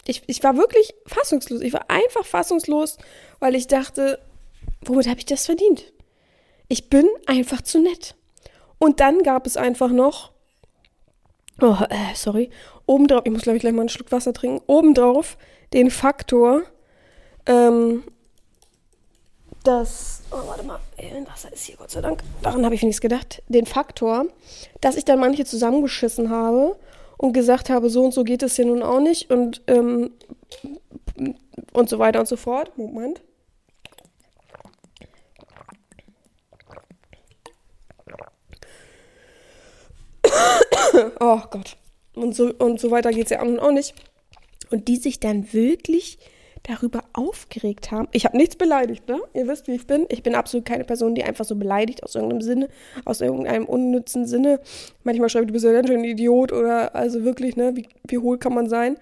ich, 0.06 0.22
ich 0.26 0.42
war 0.42 0.56
wirklich 0.56 0.94
fassungslos. 1.06 1.60
Ich 1.60 1.74
war 1.74 1.90
einfach 1.90 2.24
fassungslos, 2.24 2.96
weil 3.38 3.54
ich 3.54 3.66
dachte, 3.66 4.18
womit 4.80 5.06
habe 5.08 5.18
ich 5.18 5.26
das 5.26 5.44
verdient? 5.44 5.92
Ich 6.68 6.88
bin 6.88 7.06
einfach 7.26 7.60
zu 7.60 7.82
nett. 7.82 8.14
Und 8.78 9.00
dann 9.00 9.22
gab 9.22 9.46
es 9.46 9.58
einfach 9.58 9.90
noch, 9.90 10.32
oh, 11.60 11.76
äh, 11.90 12.14
sorry, 12.14 12.48
obendrauf, 12.86 13.26
ich 13.26 13.30
muss 13.30 13.42
glaube 13.42 13.58
ich 13.58 13.60
gleich 13.60 13.74
mal 13.74 13.82
einen 13.82 13.90
Schluck 13.90 14.10
Wasser 14.10 14.32
trinken, 14.32 14.62
obendrauf 14.66 15.36
den 15.74 15.90
Faktor, 15.90 16.62
ähm, 17.44 18.04
dass, 19.68 20.22
oh, 20.30 20.37
warte 20.46 20.64
mal, 20.64 20.80
Wasser 21.26 21.52
ist 21.52 21.66
hier, 21.66 21.76
Gott 21.76 21.90
sei 21.90 22.00
Dank, 22.00 22.22
daran 22.40 22.64
habe 22.64 22.75
ich 22.75 22.82
nichts 22.82 23.02
gedacht, 23.02 23.42
den 23.48 23.66
Faktor, 23.66 24.25
dass 24.80 24.96
ich 24.96 25.04
dann 25.04 25.20
manche 25.20 25.44
zusammengeschissen 25.44 26.30
habe 26.30 26.75
und 27.18 27.34
gesagt 27.34 27.68
habe, 27.68 27.90
so 27.90 28.02
und 28.02 28.14
so 28.14 28.25
geht 28.25 28.42
es 28.42 28.56
hier 28.56 28.64
nun 28.64 28.82
auch 28.82 29.00
nicht 29.00 29.30
und, 29.30 29.60
ähm, 29.66 30.12
und 31.75 31.90
so 31.90 31.98
weiter 31.98 32.20
und 32.20 32.26
so 32.26 32.37
fort. 32.37 32.78
Moment. 32.78 33.20
oh 41.20 41.42
Gott. 41.50 41.76
Und 42.14 42.34
so, 42.34 42.54
und 42.54 42.80
so 42.80 42.90
weiter 42.90 43.10
geht 43.10 43.25
es 43.26 43.30
ja 43.30 43.42
auch 43.42 43.70
nicht. 43.70 43.94
Und 44.70 44.88
die 44.88 44.96
sich 44.96 45.20
dann 45.20 45.52
wirklich 45.52 46.18
darüber 46.62 47.04
aufgeregt 47.12 47.90
haben. 47.90 48.08
Ich 48.12 48.24
habe 48.24 48.36
nichts 48.36 48.56
beleidigt, 48.56 49.08
ne? 49.08 49.20
Ihr 49.34 49.48
wisst, 49.48 49.68
wie 49.68 49.74
ich 49.74 49.86
bin. 49.86 50.06
Ich 50.08 50.22
bin 50.22 50.34
absolut 50.34 50.66
keine 50.66 50.84
Person, 50.84 51.14
die 51.14 51.24
einfach 51.24 51.44
so 51.44 51.56
beleidigt 51.56 52.02
aus 52.02 52.14
irgendeinem 52.14 52.42
Sinne, 52.42 52.68
aus 53.04 53.20
irgendeinem 53.20 53.64
unnützen 53.64 54.26
Sinne. 54.26 54.60
Manchmal 55.04 55.28
schreibe 55.28 55.44
ich, 55.44 55.48
du 55.48 55.52
bist 55.52 55.64
ja 55.64 55.72
ganz 55.72 55.88
schön 55.88 56.00
ein 56.00 56.04
Idiot 56.04 56.52
oder 56.52 56.94
also 56.94 57.24
wirklich, 57.24 57.56
ne? 57.56 57.76
Wie, 57.76 57.88
wie 58.06 58.18
hohl 58.18 58.38
kann 58.38 58.54
man 58.54 58.68
sein? 58.68 58.96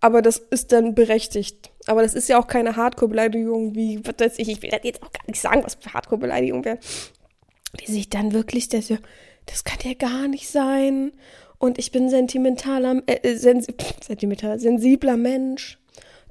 Aber 0.00 0.20
das 0.20 0.36
ist 0.36 0.72
dann 0.72 0.94
berechtigt. 0.94 1.70
Aber 1.86 2.02
das 2.02 2.14
ist 2.14 2.28
ja 2.28 2.38
auch 2.38 2.46
keine 2.46 2.76
Hardcore-Beleidigung, 2.76 3.74
wie, 3.74 4.00
was 4.04 4.14
weiß 4.18 4.38
ich, 4.38 4.50
ich 4.50 4.62
will 4.62 4.70
jetzt 4.82 5.02
auch 5.02 5.12
gar 5.12 5.26
nicht 5.26 5.40
sagen, 5.40 5.62
was 5.64 5.76
für 5.76 5.92
Hardcore-Beleidigung 5.92 6.64
wäre. 6.64 6.78
Die 7.80 7.90
sich 7.90 8.10
dann 8.10 8.32
wirklich, 8.32 8.68
das, 8.68 8.92
das 9.46 9.64
kann 9.64 9.78
ja 9.82 9.94
gar 9.94 10.28
nicht 10.28 10.48
sein. 10.48 11.12
Und 11.58 11.78
ich 11.78 11.92
bin 11.92 12.10
sentimentaler, 12.10 13.02
äh, 13.06 13.20
äh 13.22 13.36
sens 13.36 13.66
sentimental, 14.06 14.58
sensibler 14.58 15.16
Mensch. 15.16 15.78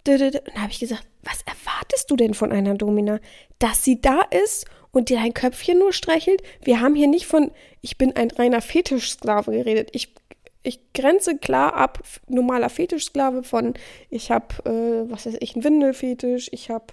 Und 0.08 0.20
da 0.20 0.62
habe 0.62 0.72
ich 0.72 0.80
gesagt, 0.80 1.06
was 1.24 1.42
erwartest 1.44 2.12
du 2.12 2.16
denn 2.16 2.34
von 2.34 2.52
einer 2.52 2.76
Domina? 2.76 3.20
Dass 3.60 3.84
sie 3.84 4.02
da 4.02 4.22
ist 4.22 4.66
und 4.92 5.10
dir 5.10 5.18
dein 5.18 5.34
Köpfchen 5.34 5.80
nur 5.80 5.94
streichelt? 5.94 6.42
Wir 6.62 6.82
haben 6.82 6.96
hier 6.96 7.08
nicht 7.08 7.26
von, 7.26 7.52
ich 7.82 7.98
bin 7.98 8.16
ein 8.16 8.32
reiner 8.32 8.62
Fetischsklave 8.62 9.52
geredet. 9.52 9.90
Ich, 9.94 10.14
ich 10.62 10.94
grenze 10.94 11.38
klar 11.38 11.76
ab, 11.76 12.00
normaler 12.28 12.70
Fetischsklave 12.70 13.44
von, 13.44 13.74
ich 14.10 14.32
habe, 14.32 14.56
äh, 14.66 15.10
was 15.12 15.26
weiß 15.26 15.36
ich, 15.40 15.56
einen 15.56 15.64
Windelfetisch, 15.64 16.50
ich 16.52 16.70
habe 16.70 16.88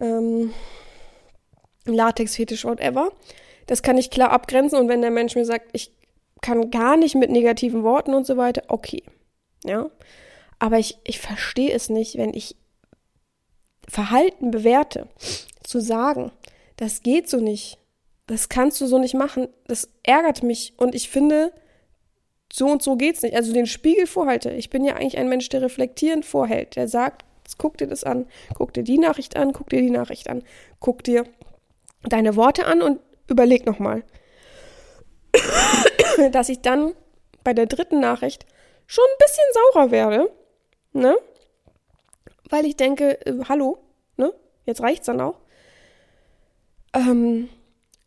ähm, 0.00 0.52
Latexfetisch, 1.86 2.64
whatever. 2.64 3.12
Das 3.66 3.82
kann 3.82 3.98
ich 3.98 4.10
klar 4.10 4.30
abgrenzen 4.30 4.78
und 4.78 4.88
wenn 4.88 5.02
der 5.02 5.10
Mensch 5.10 5.34
mir 5.36 5.44
sagt, 5.44 5.68
ich 5.72 5.92
kann 6.42 6.70
gar 6.70 6.96
nicht 6.96 7.14
mit 7.14 7.30
negativen 7.30 7.82
Worten 7.82 8.14
und 8.14 8.26
so 8.26 8.36
weiter, 8.36 8.64
okay. 8.68 9.02
Ja. 9.64 9.90
Aber 10.58 10.78
ich, 10.78 10.98
ich 11.04 11.18
verstehe 11.18 11.72
es 11.72 11.88
nicht, 11.90 12.16
wenn 12.16 12.32
ich 12.34 12.56
Verhalten 13.88 14.50
bewerte, 14.50 15.08
zu 15.62 15.80
sagen, 15.80 16.32
das 16.76 17.02
geht 17.02 17.28
so 17.28 17.38
nicht, 17.38 17.78
das 18.26 18.48
kannst 18.48 18.80
du 18.80 18.86
so 18.86 18.98
nicht 18.98 19.14
machen, 19.14 19.48
das 19.66 19.90
ärgert 20.02 20.42
mich 20.42 20.74
und 20.76 20.94
ich 20.94 21.08
finde, 21.08 21.52
so 22.52 22.66
und 22.66 22.82
so 22.82 22.96
geht's 22.96 23.22
nicht. 23.22 23.34
Also 23.34 23.52
den 23.52 23.66
Spiegel 23.66 24.06
vorhalte. 24.06 24.50
Ich 24.52 24.70
bin 24.70 24.84
ja 24.84 24.94
eigentlich 24.94 25.18
ein 25.18 25.28
Mensch, 25.28 25.48
der 25.48 25.62
reflektierend 25.62 26.24
vorhält, 26.24 26.76
der 26.76 26.88
sagt, 26.88 27.24
guck 27.58 27.76
dir 27.78 27.86
das 27.86 28.04
an, 28.04 28.26
guck 28.54 28.72
dir 28.72 28.84
die 28.84 28.98
Nachricht 28.98 29.36
an, 29.36 29.52
guck 29.52 29.70
dir 29.70 29.80
die 29.80 29.90
Nachricht 29.90 30.28
an, 30.30 30.42
guck 30.78 31.02
dir 31.02 31.24
deine 32.04 32.36
Worte 32.36 32.66
an 32.66 32.80
und 32.80 33.00
überleg 33.28 33.66
nochmal. 33.66 34.04
Dass 36.32 36.48
ich 36.48 36.60
dann 36.60 36.94
bei 37.42 37.52
der 37.54 37.66
dritten 37.66 38.00
Nachricht 38.00 38.46
schon 38.86 39.04
ein 39.04 39.18
bisschen 39.18 39.44
saurer 39.72 39.90
werde 39.90 40.32
ne? 40.94 41.16
Weil 42.48 42.66
ich 42.66 42.76
denke, 42.76 43.24
äh, 43.26 43.44
hallo, 43.48 43.78
ne? 44.16 44.32
Jetzt 44.64 44.80
reicht's 44.80 45.06
dann 45.06 45.20
auch. 45.20 45.40
Ähm, 46.94 47.48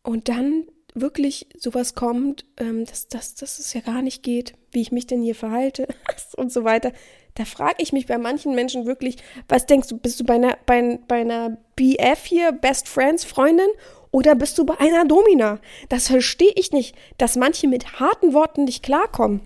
und 0.03 0.29
dann 0.29 0.65
wirklich 0.93 1.47
sowas 1.57 1.95
kommt, 1.95 2.45
ähm, 2.57 2.85
dass, 2.85 3.07
dass, 3.07 3.35
dass 3.35 3.59
es 3.59 3.73
ja 3.73 3.81
gar 3.81 4.01
nicht 4.01 4.23
geht, 4.23 4.53
wie 4.71 4.81
ich 4.81 4.91
mich 4.91 5.05
denn 5.05 5.21
hier 5.21 5.35
verhalte 5.35 5.87
und 6.37 6.51
so 6.51 6.63
weiter. 6.63 6.91
Da 7.35 7.45
frage 7.45 7.75
ich 7.79 7.93
mich 7.93 8.07
bei 8.07 8.17
manchen 8.17 8.55
Menschen 8.55 8.87
wirklich, 8.87 9.17
was 9.47 9.67
denkst 9.67 9.89
du, 9.89 9.97
bist 9.97 10.19
du 10.19 10.23
bei 10.23 10.35
einer, 10.35 10.57
bei, 10.65 10.99
bei 11.07 11.21
einer 11.21 11.57
BF 11.75 12.25
hier, 12.25 12.51
Best 12.51 12.87
Friends 12.87 13.25
Freundin, 13.25 13.69
oder 14.11 14.35
bist 14.35 14.57
du 14.57 14.65
bei 14.65 14.79
einer 14.79 15.05
Domina? 15.05 15.59
Das 15.89 16.07
verstehe 16.07 16.53
ich 16.55 16.71
nicht, 16.71 16.95
dass 17.17 17.35
manche 17.35 17.67
mit 17.67 17.99
harten 17.99 18.33
Worten 18.33 18.63
nicht 18.63 18.81
klarkommen. 18.81 19.41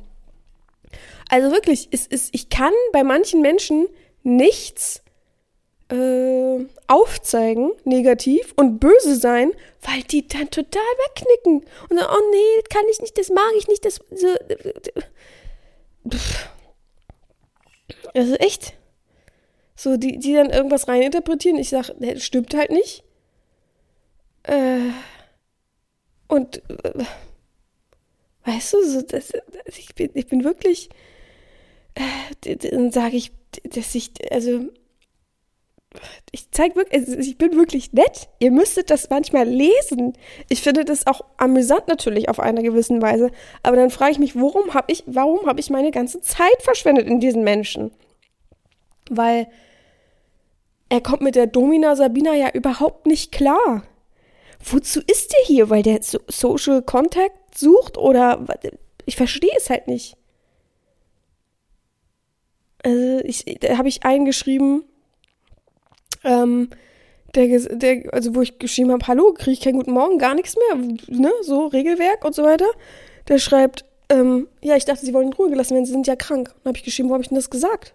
Also 1.29 1.51
wirklich, 1.51 1.87
es 1.91 2.07
ist, 2.07 2.29
ich 2.33 2.49
kann 2.49 2.73
bei 2.91 3.03
manchen 3.03 3.41
Menschen 3.41 3.87
nichts 4.23 5.01
äh, 5.89 6.65
aufzeigen, 6.87 7.71
negativ 7.83 8.53
und 8.55 8.79
böse 8.79 9.15
sein, 9.15 9.51
weil 9.81 10.03
die 10.03 10.27
dann 10.27 10.49
total 10.49 10.81
wegknicken 11.07 11.65
und 11.89 11.99
sagen, 11.99 12.11
oh 12.11 12.31
nee, 12.31 12.61
das 12.61 12.69
kann 12.69 12.87
ich 12.89 13.01
nicht, 13.01 13.17
das 13.17 13.29
mag 13.29 13.51
ich 13.57 13.67
nicht, 13.67 13.85
das 13.85 13.99
so. 14.15 14.27
Also 18.13 18.35
echt. 18.35 18.73
So, 19.75 19.97
die, 19.97 20.19
die 20.19 20.33
dann 20.33 20.49
irgendwas 20.49 20.87
reininterpretieren. 20.87 21.57
Ich 21.57 21.69
sage, 21.69 21.95
nee, 21.99 22.13
das 22.13 22.23
stimmt 22.23 22.53
halt 22.53 22.69
nicht. 22.69 23.03
Äh, 24.43 24.91
und 26.27 26.61
äh, 26.83 27.03
weißt 28.45 28.73
du, 28.73 28.83
so, 28.83 29.01
das, 29.01 29.31
ich, 29.65 29.93
bin, 29.95 30.11
ich 30.13 30.27
bin 30.27 30.43
wirklich 30.43 30.89
äh, 31.95 32.55
dann 32.55 32.91
sage 32.91 33.17
ich, 33.17 33.31
dass 33.63 33.95
ich, 33.95 34.11
also 34.31 34.65
ich 36.31 36.49
zeige 36.51 36.77
wirklich, 36.77 37.01
also 37.01 37.17
ich 37.19 37.37
bin 37.37 37.55
wirklich 37.57 37.91
nett. 37.91 38.29
Ihr 38.39 38.51
müsstet 38.51 38.89
das 38.89 39.09
manchmal 39.09 39.45
lesen. 39.45 40.13
Ich 40.47 40.61
finde 40.61 40.85
das 40.85 41.05
auch 41.05 41.21
amüsant 41.35 41.89
natürlich 41.89 42.29
auf 42.29 42.39
einer 42.39 42.61
gewissen 42.61 43.01
Weise. 43.01 43.29
Aber 43.61 43.75
dann 43.75 43.89
frage 43.89 44.13
ich 44.13 44.19
mich, 44.19 44.35
warum 44.35 44.73
habe 44.73 44.91
ich, 44.91 45.03
warum 45.05 45.45
habe 45.47 45.59
ich 45.59 45.69
meine 45.69 45.91
ganze 45.91 46.21
Zeit 46.21 46.61
verschwendet 46.61 47.07
in 47.07 47.19
diesen 47.19 47.43
Menschen? 47.43 47.91
Weil 49.09 49.47
er 50.87 51.01
kommt 51.01 51.21
mit 51.21 51.35
der 51.35 51.47
Domina 51.47 51.97
Sabina 51.97 52.33
ja 52.35 52.49
überhaupt 52.53 53.05
nicht 53.05 53.33
klar. 53.33 53.83
Wozu 54.65 55.01
ist 55.07 55.31
der 55.31 55.45
hier? 55.45 55.69
Weil 55.69 55.83
der 55.83 56.01
so 56.03 56.19
Social 56.27 56.81
Contact 56.81 57.57
sucht 57.57 57.97
oder 57.97 58.45
ich 59.05 59.15
verstehe 59.15 59.51
es 59.57 59.69
halt 59.69 59.87
nicht. 59.87 60.15
Also 62.83 63.19
ich, 63.23 63.45
da 63.59 63.77
habe 63.77 63.89
ich 63.89 64.03
eingeschrieben, 64.03 64.83
ähm, 66.23 66.69
der, 67.35 67.59
der, 67.59 68.13
also 68.13 68.35
wo 68.35 68.41
ich 68.41 68.59
geschrieben 68.59 68.91
habe, 68.91 69.05
hallo, 69.07 69.33
kriege 69.33 69.51
ich 69.51 69.61
keinen 69.61 69.77
guten 69.77 69.91
Morgen, 69.91 70.17
gar 70.17 70.35
nichts 70.35 70.55
mehr, 70.55 70.83
ne, 71.07 71.31
so 71.41 71.67
Regelwerk 71.67 72.25
und 72.25 72.35
so 72.35 72.43
weiter. 72.43 72.65
Der 73.27 73.39
schreibt, 73.39 73.85
ähm, 74.09 74.47
ja, 74.61 74.75
ich 74.75 74.85
dachte, 74.85 75.05
sie 75.05 75.13
wollen 75.13 75.27
in 75.27 75.33
Ruhe 75.33 75.49
gelassen 75.49 75.75
werden, 75.75 75.85
sie 75.85 75.93
sind 75.93 76.07
ja 76.07 76.15
krank. 76.15 76.49
Dann 76.63 76.71
habe 76.71 76.77
ich 76.77 76.83
geschrieben, 76.83 77.09
wo 77.09 77.13
habe 77.13 77.23
ich 77.23 77.29
denn 77.29 77.37
das 77.37 77.49
gesagt? 77.49 77.93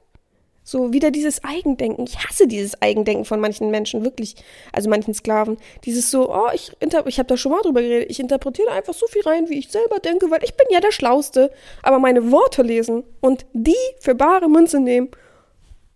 So 0.68 0.92
wieder 0.92 1.12
dieses 1.12 1.44
Eigendenken. 1.44 2.07
Ich 2.09 2.18
hasse 2.18 2.48
dieses 2.48 2.83
Eigendenken 2.83 3.24
von 3.24 3.38
manchen 3.38 3.70
Menschen, 3.70 4.05
wirklich. 4.05 4.35
Also 4.72 4.90
manchen 4.90 5.14
Sklaven. 5.14 5.59
Dieses 5.85 6.11
so, 6.11 6.35
oh, 6.35 6.48
ich, 6.52 6.72
ich 6.81 7.18
habe 7.20 7.29
da 7.29 7.37
schon 7.37 7.52
mal 7.52 7.62
drüber 7.62 7.83
geredet. 7.83 8.11
Ich 8.11 8.18
interpretiere 8.18 8.72
einfach 8.72 8.92
so 8.92 9.07
viel 9.07 9.22
rein, 9.22 9.48
wie 9.48 9.61
ich 9.61 9.68
selber 9.68 10.00
denke, 10.00 10.29
weil 10.29 10.42
ich 10.42 10.57
bin 10.57 10.66
ja 10.70 10.81
der 10.81 10.90
Schlauste. 10.90 11.52
Aber 11.85 12.00
meine 12.00 12.33
Worte 12.33 12.62
lesen 12.62 13.05
und 13.20 13.46
die 13.52 13.76
für 14.00 14.16
bare 14.16 14.48
Münze 14.48 14.81
nehmen, 14.81 15.11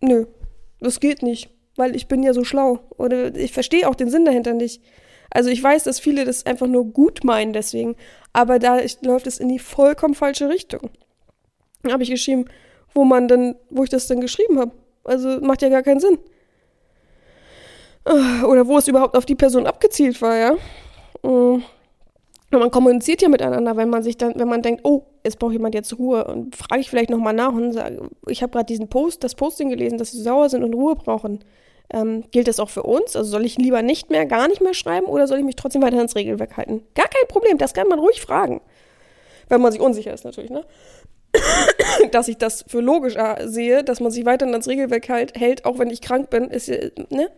nö, 0.00 0.26
das 0.78 1.00
geht 1.00 1.24
nicht. 1.24 1.50
Weil 1.74 1.96
ich 1.96 2.06
bin 2.06 2.22
ja 2.22 2.32
so 2.32 2.44
schlau. 2.44 2.78
Oder 2.96 3.34
ich 3.34 3.50
verstehe 3.50 3.88
auch 3.88 3.96
den 3.96 4.08
Sinn 4.08 4.24
dahinter 4.24 4.54
nicht. 4.54 4.80
Also 5.30 5.50
ich 5.50 5.60
weiß, 5.60 5.82
dass 5.82 5.98
viele 5.98 6.24
das 6.24 6.46
einfach 6.46 6.68
nur 6.68 6.84
gut 6.84 7.24
meinen 7.24 7.52
deswegen. 7.52 7.96
Aber 8.32 8.60
da 8.60 8.78
läuft 9.02 9.26
es 9.26 9.40
in 9.40 9.48
die 9.48 9.58
vollkommen 9.58 10.14
falsche 10.14 10.48
Richtung. 10.48 10.90
Dann 11.82 11.92
habe 11.92 12.04
ich 12.04 12.10
geschrieben, 12.10 12.44
wo 12.94 13.04
man 13.04 13.28
dann, 13.28 13.56
wo 13.70 13.84
ich 13.84 13.90
das 13.90 14.06
dann 14.06 14.20
geschrieben 14.20 14.58
habe. 14.58 14.72
Also 15.04 15.40
macht 15.40 15.62
ja 15.62 15.68
gar 15.68 15.82
keinen 15.82 16.00
Sinn. 16.00 16.18
Oder 18.04 18.66
wo 18.66 18.78
es 18.78 18.88
überhaupt 18.88 19.16
auf 19.16 19.26
die 19.26 19.34
Person 19.34 19.66
abgezielt 19.66 20.20
war, 20.22 20.36
ja. 20.36 20.56
Und 21.22 21.62
mm. 22.50 22.58
man 22.58 22.70
kommuniziert 22.70 23.22
ja 23.22 23.28
miteinander, 23.28 23.76
wenn 23.76 23.90
man 23.90 24.02
sich 24.02 24.16
dann, 24.16 24.38
wenn 24.38 24.48
man 24.48 24.62
denkt, 24.62 24.80
oh, 24.84 25.06
jetzt 25.24 25.38
braucht 25.38 25.52
jemand 25.52 25.74
jetzt 25.74 25.96
Ruhe 25.98 26.24
und 26.24 26.56
frage 26.56 26.80
ich 26.80 26.88
vielleicht 26.88 27.10
nochmal 27.10 27.34
nach 27.34 27.52
und 27.52 27.72
sage, 27.72 28.08
ich 28.26 28.42
habe 28.42 28.52
gerade 28.52 28.66
diesen 28.66 28.88
Post, 28.88 29.22
das 29.22 29.34
Posting 29.34 29.68
gelesen, 29.68 29.98
dass 29.98 30.12
sie 30.12 30.22
sauer 30.22 30.48
sind 30.48 30.64
und 30.64 30.74
Ruhe 30.74 30.96
brauchen. 30.96 31.44
Ähm, 31.92 32.24
gilt 32.30 32.48
das 32.48 32.60
auch 32.60 32.70
für 32.70 32.84
uns? 32.84 33.16
Also 33.16 33.30
soll 33.30 33.44
ich 33.44 33.58
lieber 33.58 33.82
nicht 33.82 34.10
mehr, 34.10 34.24
gar 34.24 34.48
nicht 34.48 34.62
mehr 34.62 34.74
schreiben 34.74 35.06
oder 35.06 35.26
soll 35.26 35.38
ich 35.38 35.44
mich 35.44 35.56
trotzdem 35.56 35.82
weiter 35.82 36.00
ins 36.00 36.14
Regelwerk 36.14 36.56
halten? 36.56 36.82
Gar 36.94 37.08
kein 37.08 37.28
Problem, 37.28 37.58
das 37.58 37.74
kann 37.74 37.88
man 37.88 37.98
ruhig 37.98 38.20
fragen. 38.20 38.60
Wenn 39.48 39.60
man 39.60 39.72
sich 39.72 39.80
unsicher 39.80 40.14
ist 40.14 40.24
natürlich, 40.24 40.50
ne? 40.50 40.64
dass 42.12 42.28
ich 42.28 42.38
das 42.38 42.64
für 42.66 42.80
logisch 42.80 43.16
äh, 43.16 43.46
sehe, 43.46 43.84
dass 43.84 44.00
man 44.00 44.10
sich 44.10 44.24
weiterhin 44.24 44.54
ans 44.54 44.68
Regelwerk 44.68 45.08
halt, 45.08 45.38
hält, 45.38 45.64
auch 45.64 45.78
wenn 45.78 45.90
ich 45.90 46.00
krank 46.00 46.30
bin, 46.30 46.44
ist, 46.44 46.68
ne? 46.68 47.30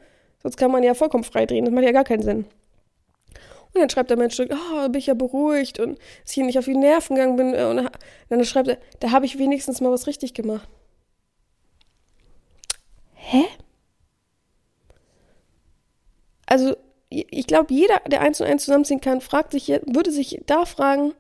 Sonst 0.43 0.57
kann 0.57 0.73
man 0.73 0.83
ja 0.83 0.95
vollkommen 0.95 1.25
frei 1.25 1.47
drehen. 1.47 1.65
Das 1.65 1.73
macht 1.73 1.85
ja 1.85 1.93
gar 1.93 2.05
keinen 2.05 2.23
Sinn. 2.23 2.47
Und 3.75 3.81
dann 3.81 3.91
schreibt 3.91 4.11
der 4.11 4.19
Mensch, 4.19 4.39
oh, 4.41 4.89
bin 4.89 4.99
ich 4.99 5.07
ja 5.07 5.15
beruhigt 5.15 5.79
und 5.79 5.99
dass 5.99 6.31
ich 6.31 6.35
hier 6.35 6.45
nicht 6.45 6.59
auf 6.59 6.67
die 6.67 6.77
Nerven 6.77 7.17
gegangen 7.17 7.37
bin. 7.37 7.55
Und 7.55 7.91
dann 8.29 8.45
schreibt 8.45 8.69
er, 8.69 8.79
da 9.01 9.13
habe 9.13 9.25
ich 9.25 9.39
wenigstens 9.39 9.81
mal 9.81 9.93
was 9.93 10.07
richtig 10.07 10.35
gemacht. 10.35 10.69
Hä? 13.15 13.45
Also, 16.47 16.77
ich 17.09 17.47
glaube, 17.47 17.73
jeder, 17.73 18.01
der 18.07 18.21
eins 18.21 18.41
und 18.41 18.47
eins 18.47 18.65
zusammenziehen 18.65 19.01
kann, 19.01 19.21
fragt 19.21 19.53
sich, 19.53 19.69
würde 19.69 20.11
sich 20.11 20.43
da 20.47 20.67
fragen, 20.67 21.15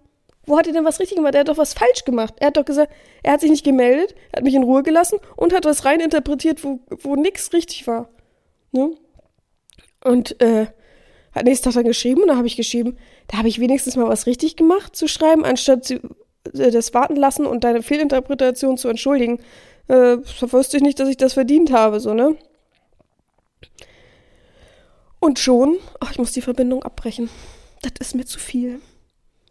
wo 0.46 0.58
hat 0.58 0.66
er 0.66 0.72
denn 0.72 0.84
was 0.84 0.98
richtig 0.98 1.16
gemacht? 1.16 1.34
Er 1.34 1.40
hat 1.40 1.48
doch 1.48 1.58
was 1.58 1.74
falsch 1.74 2.04
gemacht. 2.04 2.34
Er 2.40 2.48
hat 2.48 2.56
doch 2.56 2.64
gesagt, 2.64 2.92
er 3.22 3.32
hat 3.32 3.40
sich 3.40 3.50
nicht 3.50 3.64
gemeldet, 3.64 4.14
hat 4.34 4.42
mich 4.42 4.54
in 4.54 4.64
Ruhe 4.64 4.82
gelassen 4.82 5.18
und 5.36 5.52
hat 5.52 5.64
was 5.64 5.84
reininterpretiert, 5.84 6.64
wo, 6.64 6.80
wo 6.88 7.14
nichts 7.14 7.52
richtig 7.52 7.86
war. 7.86 8.08
Ne? 8.72 8.92
Und 10.04 10.40
äh, 10.40 10.66
hat 11.32 11.44
nächsten 11.44 11.64
Tag 11.64 11.74
dann 11.74 11.84
geschrieben 11.84 12.22
und 12.22 12.28
da 12.28 12.36
habe 12.36 12.46
ich 12.46 12.56
geschrieben, 12.56 12.96
da 13.28 13.38
habe 13.38 13.48
ich 13.48 13.60
wenigstens 13.60 13.96
mal 13.96 14.08
was 14.08 14.26
richtig 14.26 14.56
gemacht 14.56 14.96
zu 14.96 15.06
schreiben, 15.06 15.44
anstatt 15.44 15.84
zu, 15.84 15.94
äh, 15.94 16.70
das 16.70 16.92
warten 16.92 17.16
lassen 17.16 17.46
und 17.46 17.62
deine 17.62 17.82
Fehlinterpretation 17.82 18.76
zu 18.76 18.88
entschuldigen. 18.88 19.38
Äh, 19.88 20.18
wusste 20.40 20.76
ich 20.76 20.82
nicht, 20.82 20.98
dass 20.98 21.08
ich 21.08 21.16
das 21.16 21.34
verdient 21.34 21.72
habe, 21.72 22.00
so, 22.00 22.14
ne? 22.14 22.36
Und 25.20 25.38
schon, 25.38 25.76
ach, 26.00 26.10
ich 26.10 26.18
muss 26.18 26.32
die 26.32 26.40
Verbindung 26.40 26.82
abbrechen. 26.82 27.30
Das 27.82 27.92
ist 28.00 28.14
mir 28.16 28.24
zu 28.24 28.40
viel. 28.40 28.80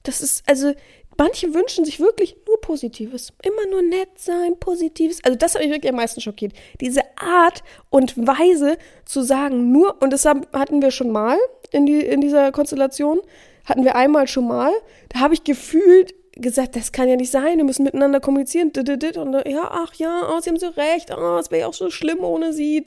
Das 0.03 0.21
ist, 0.21 0.43
also, 0.47 0.73
manche 1.17 1.53
wünschen 1.53 1.85
sich 1.85 1.99
wirklich 1.99 2.35
nur 2.47 2.59
Positives. 2.61 3.33
Immer 3.43 3.67
nur 3.69 3.81
nett 3.81 4.09
sein, 4.17 4.57
Positives. 4.59 5.23
Also, 5.23 5.37
das 5.37 5.55
hat 5.55 5.61
mich 5.61 5.71
wirklich 5.71 5.91
am 5.91 5.97
meisten 5.97 6.21
schockiert. 6.21 6.53
Diese 6.79 7.01
Art 7.17 7.63
und 7.89 8.15
Weise 8.17 8.77
zu 9.05 9.21
sagen, 9.21 9.71
nur, 9.71 10.01
und 10.01 10.11
das 10.11 10.25
hatten 10.25 10.81
wir 10.81 10.91
schon 10.91 11.11
mal 11.11 11.37
in, 11.71 11.85
die, 11.85 11.99
in 11.99 12.21
dieser 12.21 12.51
Konstellation, 12.51 13.21
hatten 13.65 13.83
wir 13.83 13.95
einmal 13.95 14.27
schon 14.27 14.47
mal. 14.47 14.71
Da 15.09 15.19
habe 15.19 15.33
ich 15.33 15.43
gefühlt 15.43 16.13
gesagt, 16.33 16.75
das 16.75 16.91
kann 16.91 17.07
ja 17.07 17.15
nicht 17.15 17.31
sein, 17.31 17.57
wir 17.57 17.65
müssen 17.65 17.83
miteinander 17.83 18.19
kommunizieren. 18.19 18.71
Und 18.75 19.47
ja, 19.47 19.69
ach 19.69 19.93
ja, 19.95 20.29
oh, 20.31 20.39
sie 20.39 20.49
haben 20.49 20.59
so 20.59 20.69
recht, 20.69 21.11
oh, 21.15 21.37
es 21.37 21.51
wäre 21.51 21.61
ja 21.61 21.67
auch 21.67 21.73
so 21.73 21.89
schlimm 21.89 22.23
ohne 22.23 22.53
sie. 22.53 22.83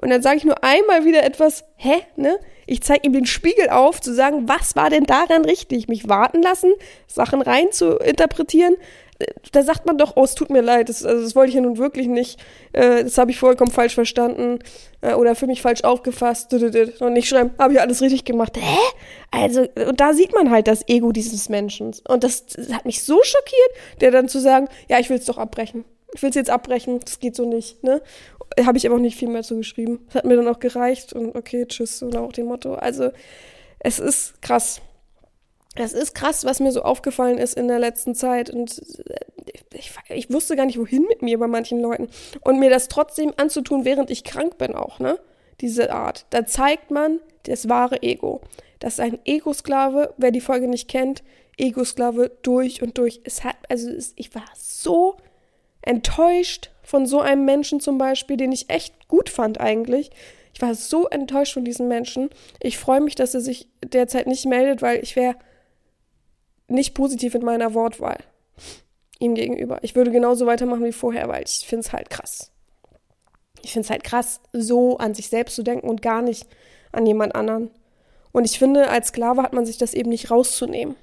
Und 0.00 0.10
dann 0.10 0.22
sage 0.22 0.38
ich 0.38 0.44
nur 0.44 0.64
einmal 0.64 1.04
wieder 1.04 1.22
etwas, 1.24 1.64
hä, 1.76 2.02
ne? 2.16 2.38
Ich 2.66 2.82
zeige 2.82 3.06
ihm 3.06 3.12
den 3.12 3.26
Spiegel 3.26 3.68
auf, 3.68 4.00
zu 4.00 4.14
sagen, 4.14 4.48
was 4.48 4.76
war 4.76 4.90
denn 4.90 5.04
daran 5.04 5.44
richtig? 5.44 5.88
Mich 5.88 6.08
warten 6.08 6.40
lassen, 6.40 6.72
Sachen 7.06 7.42
rein 7.42 7.72
zu 7.72 7.96
interpretieren. 7.96 8.76
Da 9.52 9.62
sagt 9.62 9.84
man 9.84 9.98
doch, 9.98 10.12
oh, 10.16 10.24
es 10.24 10.34
tut 10.34 10.48
mir 10.48 10.62
leid, 10.62 10.88
das, 10.88 11.04
also 11.04 11.22
das 11.22 11.36
wollte 11.36 11.50
ich 11.50 11.56
ja 11.56 11.60
nun 11.60 11.76
wirklich 11.76 12.06
nicht. 12.06 12.40
Äh, 12.72 13.04
das 13.04 13.18
habe 13.18 13.30
ich 13.30 13.38
vollkommen 13.38 13.70
falsch 13.70 13.94
verstanden 13.94 14.60
äh, 15.02 15.12
oder 15.12 15.34
für 15.34 15.46
mich 15.46 15.60
falsch 15.60 15.84
aufgefasst. 15.84 16.54
Und 16.54 17.12
nicht 17.12 17.28
schreiben, 17.28 17.50
habe 17.58 17.74
ich 17.74 17.80
alles 17.80 18.00
richtig 18.00 18.24
gemacht. 18.24 18.56
Hä? 18.56 18.78
Also, 19.30 19.66
und 19.88 20.00
da 20.00 20.14
sieht 20.14 20.32
man 20.32 20.50
halt 20.50 20.68
das 20.68 20.88
Ego 20.88 21.12
dieses 21.12 21.50
Menschen. 21.50 21.94
Und 22.08 22.24
das, 22.24 22.46
das 22.46 22.72
hat 22.72 22.86
mich 22.86 23.02
so 23.02 23.20
schockiert, 23.22 24.00
der 24.00 24.10
dann 24.10 24.28
zu 24.28 24.40
sagen, 24.40 24.68
ja, 24.88 24.98
ich 24.98 25.10
will 25.10 25.18
es 25.18 25.26
doch 25.26 25.36
abbrechen 25.36 25.84
ich 26.12 26.22
will 26.22 26.30
es 26.30 26.36
jetzt 26.36 26.50
abbrechen, 26.50 27.00
das 27.00 27.20
geht 27.20 27.36
so 27.36 27.44
nicht, 27.44 27.82
ne? 27.84 28.02
habe 28.64 28.78
ich 28.78 28.86
aber 28.86 28.96
auch 28.96 29.00
nicht 29.00 29.16
viel 29.16 29.28
mehr 29.28 29.42
zu 29.42 29.56
geschrieben. 29.56 30.00
Das 30.06 30.16
hat 30.16 30.24
mir 30.24 30.36
dann 30.36 30.48
auch 30.48 30.58
gereicht 30.58 31.12
und 31.12 31.36
okay, 31.36 31.66
tschüss, 31.66 32.02
und 32.02 32.16
auch 32.16 32.32
dem 32.32 32.46
Motto. 32.46 32.74
Also, 32.74 33.10
es 33.78 33.98
ist 33.98 34.42
krass. 34.42 34.80
Es 35.76 35.92
ist 35.92 36.14
krass, 36.14 36.44
was 36.44 36.58
mir 36.58 36.72
so 36.72 36.82
aufgefallen 36.82 37.38
ist 37.38 37.56
in 37.56 37.68
der 37.68 37.78
letzten 37.78 38.14
Zeit. 38.14 38.50
Und 38.50 38.82
ich, 39.72 39.92
ich 40.08 40.32
wusste 40.32 40.56
gar 40.56 40.66
nicht, 40.66 40.78
wohin 40.78 41.04
mit 41.04 41.22
mir 41.22 41.38
bei 41.38 41.46
manchen 41.46 41.80
Leuten. 41.80 42.08
Und 42.40 42.58
mir 42.58 42.70
das 42.70 42.88
trotzdem 42.88 43.32
anzutun, 43.36 43.84
während 43.84 44.10
ich 44.10 44.24
krank 44.24 44.58
bin, 44.58 44.74
auch, 44.74 44.98
ne? 44.98 45.18
Diese 45.60 45.92
Art. 45.92 46.26
Da 46.30 46.44
zeigt 46.44 46.90
man 46.90 47.20
das 47.44 47.68
wahre 47.68 48.02
Ego. 48.02 48.40
Das 48.80 48.94
ist 48.94 49.00
ein 49.00 49.18
Ego-Sklave, 49.24 50.14
wer 50.16 50.30
die 50.32 50.40
Folge 50.40 50.66
nicht 50.66 50.88
kennt, 50.88 51.22
Ego-Sklave 51.56 52.32
durch 52.42 52.82
und 52.82 52.98
durch. 52.98 53.20
Es 53.24 53.44
hat, 53.44 53.56
also 53.68 53.90
es, 53.90 54.14
ich 54.16 54.34
war 54.34 54.44
so 54.56 55.16
enttäuscht 55.82 56.70
von 56.82 57.06
so 57.06 57.20
einem 57.20 57.44
Menschen 57.44 57.80
zum 57.80 57.98
Beispiel, 57.98 58.36
den 58.36 58.52
ich 58.52 58.70
echt 58.70 59.08
gut 59.08 59.28
fand 59.28 59.60
eigentlich. 59.60 60.10
Ich 60.52 60.60
war 60.60 60.74
so 60.74 61.08
enttäuscht 61.08 61.54
von 61.54 61.64
diesem 61.64 61.88
Menschen. 61.88 62.30
Ich 62.60 62.78
freue 62.78 63.00
mich, 63.00 63.14
dass 63.14 63.34
er 63.34 63.40
sich 63.40 63.68
derzeit 63.84 64.26
nicht 64.26 64.46
meldet, 64.46 64.82
weil 64.82 65.02
ich 65.02 65.16
wäre 65.16 65.36
nicht 66.68 66.94
positiv 66.94 67.34
in 67.34 67.44
meiner 67.44 67.74
Wortwahl 67.74 68.18
ihm 69.18 69.34
gegenüber. 69.34 69.78
Ich 69.82 69.94
würde 69.94 70.10
genauso 70.10 70.46
weitermachen 70.46 70.84
wie 70.84 70.92
vorher, 70.92 71.28
weil 71.28 71.44
ich 71.44 71.66
finde 71.66 71.86
es 71.86 71.92
halt 71.92 72.10
krass. 72.10 72.50
Ich 73.62 73.72
finde 73.72 73.84
es 73.84 73.90
halt 73.90 74.04
krass, 74.04 74.40
so 74.52 74.96
an 74.98 75.14
sich 75.14 75.28
selbst 75.28 75.54
zu 75.54 75.62
denken 75.62 75.88
und 75.88 76.02
gar 76.02 76.22
nicht 76.22 76.46
an 76.92 77.06
jemand 77.06 77.34
anderen. 77.34 77.70
Und 78.32 78.44
ich 78.44 78.58
finde, 78.58 78.88
als 78.88 79.08
Sklave 79.08 79.42
hat 79.42 79.52
man 79.52 79.66
sich 79.66 79.76
das 79.76 79.94
eben 79.94 80.08
nicht 80.08 80.30
rauszunehmen. 80.30 80.96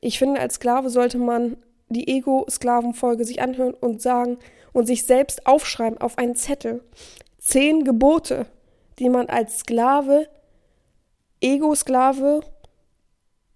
Ich 0.00 0.18
finde, 0.18 0.40
als 0.40 0.54
Sklave 0.54 0.90
sollte 0.90 1.18
man 1.18 1.56
die 1.90 2.08
Ego-Sklavenfolge 2.08 3.24
sich 3.24 3.42
anhören 3.42 3.74
und 3.74 4.00
sagen 4.00 4.38
und 4.72 4.86
sich 4.86 5.04
selbst 5.04 5.46
aufschreiben 5.46 6.00
auf 6.00 6.18
einen 6.18 6.36
Zettel. 6.36 6.82
Zehn 7.38 7.84
Gebote, 7.84 8.46
die 8.98 9.08
man 9.08 9.28
als 9.28 9.58
Sklave, 9.58 10.28
Ego-Sklave, 11.40 12.40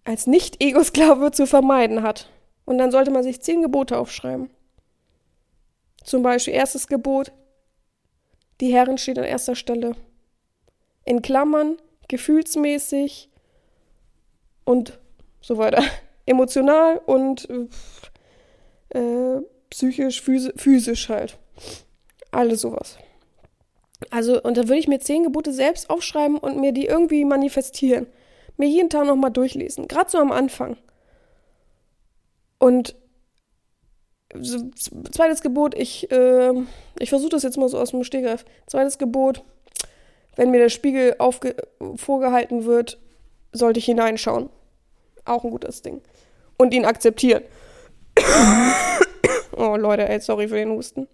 als 0.05 0.27
Nicht-Ego-Sklave 0.27 1.31
zu 1.33 1.47
vermeiden 1.47 2.03
hat. 2.03 2.31
Und 2.64 2.79
dann 2.79 2.90
sollte 2.90 3.11
man 3.11 3.23
sich 3.23 3.40
zehn 3.40 3.62
Gebote 3.62 3.99
aufschreiben. 3.99 4.51
Zum 6.03 6.23
Beispiel 6.23 6.55
erstes 6.55 6.87
Gebot, 6.87 7.33
die 8.61 8.73
Herren 8.73 8.99
steht 8.99 9.18
an 9.18 9.25
erster 9.25 9.55
Stelle. 9.55 9.97
In 11.05 11.23
Klammern, 11.23 11.77
gefühlsmäßig 12.09 13.31
und 14.64 14.99
so 15.40 15.59
weiter. 15.59 15.83
Emotional 16.27 16.99
und 17.05 17.49
äh, 17.51 17.68
äh, 18.95 19.41
psychisch, 19.71 20.23
physisch 20.23 21.09
halt. 21.09 21.39
Alles 22.31 22.63
sowas. 22.63 22.99
Also, 24.11 24.43
und 24.43 24.57
da 24.57 24.63
würde 24.63 24.79
ich 24.79 24.89
mir 24.89 24.99
zehn 24.99 25.25
Gebote 25.25 25.53
selbst 25.53 25.89
aufschreiben 25.91 26.39
und 26.39 26.61
mir 26.61 26.73
die 26.73 26.87
irgendwie 26.87 27.25
manifestieren. 27.25 28.07
Mir 28.57 28.69
jeden 28.69 28.91
Tag 28.91 29.07
nochmal 29.07 29.31
durchlesen. 29.31 29.89
Gerade 29.89 30.11
so 30.11 30.19
am 30.19 30.33
Anfang. 30.33 30.77
Und 32.59 32.97
zweites 35.13 35.43
Gebot, 35.43 35.75
ich, 35.77 36.11
äh, 36.11 36.53
ich 36.99 37.09
versuche 37.09 37.31
das 37.31 37.43
jetzt 37.43 37.57
mal 37.57 37.69
so 37.69 37.79
aus 37.79 37.91
dem 37.91 38.05
Stegreif. 38.05 38.45
Zweites 38.67 38.99
Gebot, 38.99 39.45
wenn 40.37 40.51
mir 40.51 40.59
der 40.59 40.69
Spiegel 40.69 41.17
vorgehalten 41.97 42.65
wird, 42.65 42.99
sollte 43.53 43.79
ich 43.79 43.85
hineinschauen. 43.85 44.51
Auch 45.25 45.45
ein 45.45 45.51
gutes 45.51 45.83
Ding. 45.83 46.01
Und 46.59 46.75
ihn 46.75 46.85
akzeptieren. 46.85 47.45
oh 49.57 49.77
Leute, 49.77 50.09
ey, 50.09 50.21
sorry 50.21 50.49
für 50.49 50.57
den 50.57 50.71
Husten. 50.71 51.09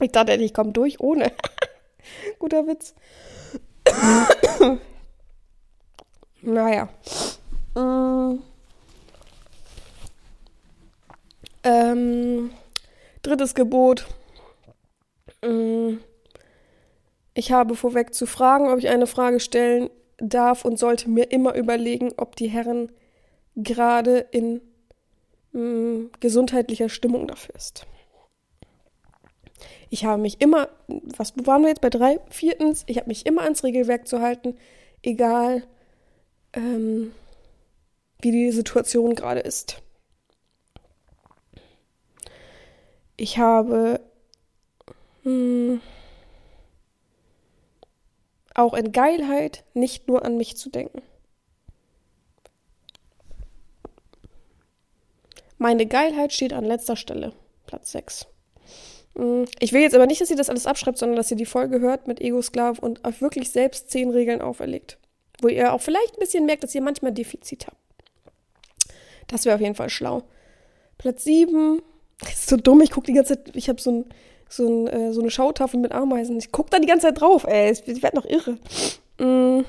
Ich 0.00 0.12
dachte, 0.12 0.34
ich 0.34 0.54
komme 0.54 0.72
durch 0.72 1.00
ohne. 1.00 1.32
Guter 2.38 2.66
Witz. 2.66 2.94
naja. 6.42 6.88
Mm. 7.74 8.38
Ähm, 11.62 12.50
drittes 13.22 13.54
Gebot. 13.54 14.06
Mm. 15.42 15.98
Ich 17.34 17.52
habe 17.52 17.76
vorweg 17.76 18.14
zu 18.14 18.26
fragen, 18.26 18.68
ob 18.70 18.78
ich 18.78 18.88
eine 18.88 19.06
Frage 19.06 19.40
stellen 19.40 19.90
darf 20.18 20.64
und 20.64 20.78
sollte 20.78 21.08
mir 21.08 21.30
immer 21.30 21.54
überlegen, 21.54 22.12
ob 22.16 22.36
die 22.36 22.48
Herren 22.48 22.90
gerade 23.56 24.18
in 24.30 24.60
mh, 25.52 25.60
hm, 25.60 26.10
gesundheitlicher 26.20 26.88
Stimmung 26.88 27.26
dafür 27.26 27.54
ist. 27.54 27.86
Ich 29.90 30.04
habe 30.04 30.22
mich 30.22 30.40
immer, 30.40 30.68
was 30.86 31.34
waren 31.44 31.62
wir 31.62 31.68
jetzt 31.68 31.80
bei 31.80 31.90
drei? 31.90 32.20
Viertens, 32.30 32.84
ich 32.86 32.96
habe 32.96 33.08
mich 33.08 33.26
immer 33.26 33.42
ans 33.42 33.64
Regelwerk 33.64 34.06
zu 34.06 34.20
halten, 34.20 34.56
egal 35.02 35.64
ähm, 36.52 37.12
wie 38.20 38.30
die 38.30 38.52
Situation 38.52 39.14
gerade 39.14 39.40
ist. 39.40 39.82
Ich 43.16 43.38
habe 43.38 44.00
mh, 45.24 45.30
hm, 45.30 45.80
auch 48.54 48.74
in 48.74 48.92
Geilheit 48.92 49.64
nicht 49.74 50.08
nur 50.08 50.24
an 50.24 50.36
mich 50.36 50.56
zu 50.56 50.70
denken. 50.70 51.02
Meine 55.60 55.84
Geilheit 55.84 56.32
steht 56.32 56.54
an 56.54 56.64
letzter 56.64 56.96
Stelle. 56.96 57.34
Platz 57.66 57.92
6. 57.92 58.26
Mm, 59.14 59.42
ich 59.58 59.74
will 59.74 59.82
jetzt 59.82 59.94
aber 59.94 60.06
nicht, 60.06 60.22
dass 60.22 60.30
ihr 60.30 60.36
das 60.36 60.48
alles 60.48 60.66
abschreibt, 60.66 60.96
sondern 60.96 61.16
dass 61.16 61.30
ihr 61.30 61.36
die 61.36 61.44
Folge 61.44 61.80
hört 61.80 62.08
mit 62.08 62.18
Ego-Sklav 62.18 62.78
und 62.78 63.06
euch 63.06 63.20
wirklich 63.20 63.50
selbst 63.50 63.90
zehn 63.90 64.08
Regeln 64.08 64.40
auferlegt. 64.40 64.96
Wo 65.42 65.48
ihr 65.48 65.74
auch 65.74 65.82
vielleicht 65.82 66.14
ein 66.14 66.20
bisschen 66.20 66.46
merkt, 66.46 66.62
dass 66.64 66.74
ihr 66.74 66.80
manchmal 66.80 67.12
Defizit 67.12 67.66
habt. 67.66 67.76
Das 69.26 69.44
wäre 69.44 69.54
auf 69.54 69.60
jeden 69.60 69.74
Fall 69.74 69.90
schlau. 69.90 70.22
Platz 70.96 71.24
7. 71.24 71.82
Das 72.20 72.32
ist 72.32 72.48
so 72.48 72.56
dumm, 72.56 72.80
ich 72.80 72.90
gucke 72.90 73.08
die 73.08 73.12
ganze 73.12 73.44
Zeit, 73.44 73.54
ich 73.54 73.68
habe 73.68 73.82
so, 73.82 73.90
ein, 73.90 74.04
so, 74.48 74.66
ein, 74.66 74.86
äh, 74.86 75.12
so 75.12 75.20
eine 75.20 75.30
Schautafel 75.30 75.78
mit 75.78 75.92
Ameisen. 75.92 76.38
Ich 76.38 76.52
gucke 76.52 76.70
da 76.70 76.78
die 76.78 76.88
ganze 76.88 77.08
Zeit 77.08 77.20
drauf, 77.20 77.44
ey. 77.44 77.70
Ich 77.70 78.02
werde 78.02 78.16
noch 78.16 78.24
irre. 78.24 78.56
Mm. 79.18 79.64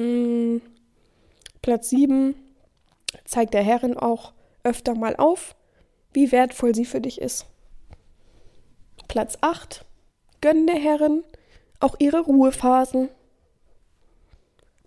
Mm. 0.00 0.62
Platz 1.60 1.90
7 1.90 2.36
zeigt 3.24 3.54
der 3.54 3.62
Herrin 3.62 3.96
auch 3.96 4.32
öfter 4.62 4.94
mal 4.94 5.16
auf, 5.16 5.56
wie 6.12 6.32
wertvoll 6.32 6.74
sie 6.74 6.84
für 6.84 7.00
dich 7.00 7.20
ist. 7.20 7.46
Platz 9.08 9.38
8 9.40 9.84
gönn 10.40 10.66
der 10.66 10.76
Herrin 10.76 11.24
auch 11.80 11.96
ihre 11.98 12.20
Ruhephasen. 12.20 13.08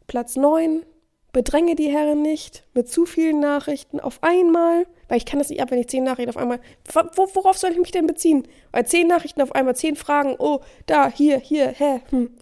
Platz 0.08 0.36
9 0.36 0.86
bedränge 1.32 1.76
die 1.76 1.90
Herren 1.90 2.22
nicht 2.22 2.64
mit 2.74 2.88
zu 2.88 3.06
vielen 3.06 3.40
Nachrichten 3.40 4.00
auf 4.00 4.22
einmal, 4.22 4.86
weil 5.08 5.18
ich 5.18 5.26
kann 5.26 5.40
das 5.40 5.50
nicht 5.50 5.62
ab, 5.62 5.72
wenn 5.72 5.80
ich 5.80 5.90
zehn 5.90 6.04
Nachrichten 6.04 6.30
auf 6.30 6.38
einmal. 6.38 6.60
Worauf 6.94 7.58
soll 7.58 7.72
ich 7.72 7.80
mich 7.80 7.92
denn 7.92 8.06
beziehen? 8.08 8.48
Weil 8.72 8.86
zehn 8.86 9.08
Nachrichten 9.08 9.42
auf 9.42 9.54
einmal, 9.54 9.76
zehn 9.76 9.96
Fragen, 9.96 10.36
oh, 10.38 10.60
da, 10.86 11.10
hier, 11.10 11.40
hier, 11.40 11.68
hä, 11.70 12.02
hm. 12.10 12.38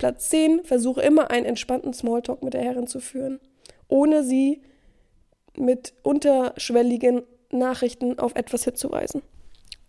Platz 0.00 0.30
10, 0.30 0.64
versuche 0.64 1.02
immer 1.02 1.30
einen 1.30 1.44
entspannten 1.44 1.92
Smalltalk 1.92 2.42
mit 2.42 2.54
der 2.54 2.62
Herrin 2.62 2.86
zu 2.86 3.00
führen, 3.00 3.38
ohne 3.86 4.24
sie 4.24 4.62
mit 5.58 5.92
unterschwelligen 6.02 7.22
Nachrichten 7.50 8.18
auf 8.18 8.34
etwas 8.34 8.64
hinzuweisen. 8.64 9.20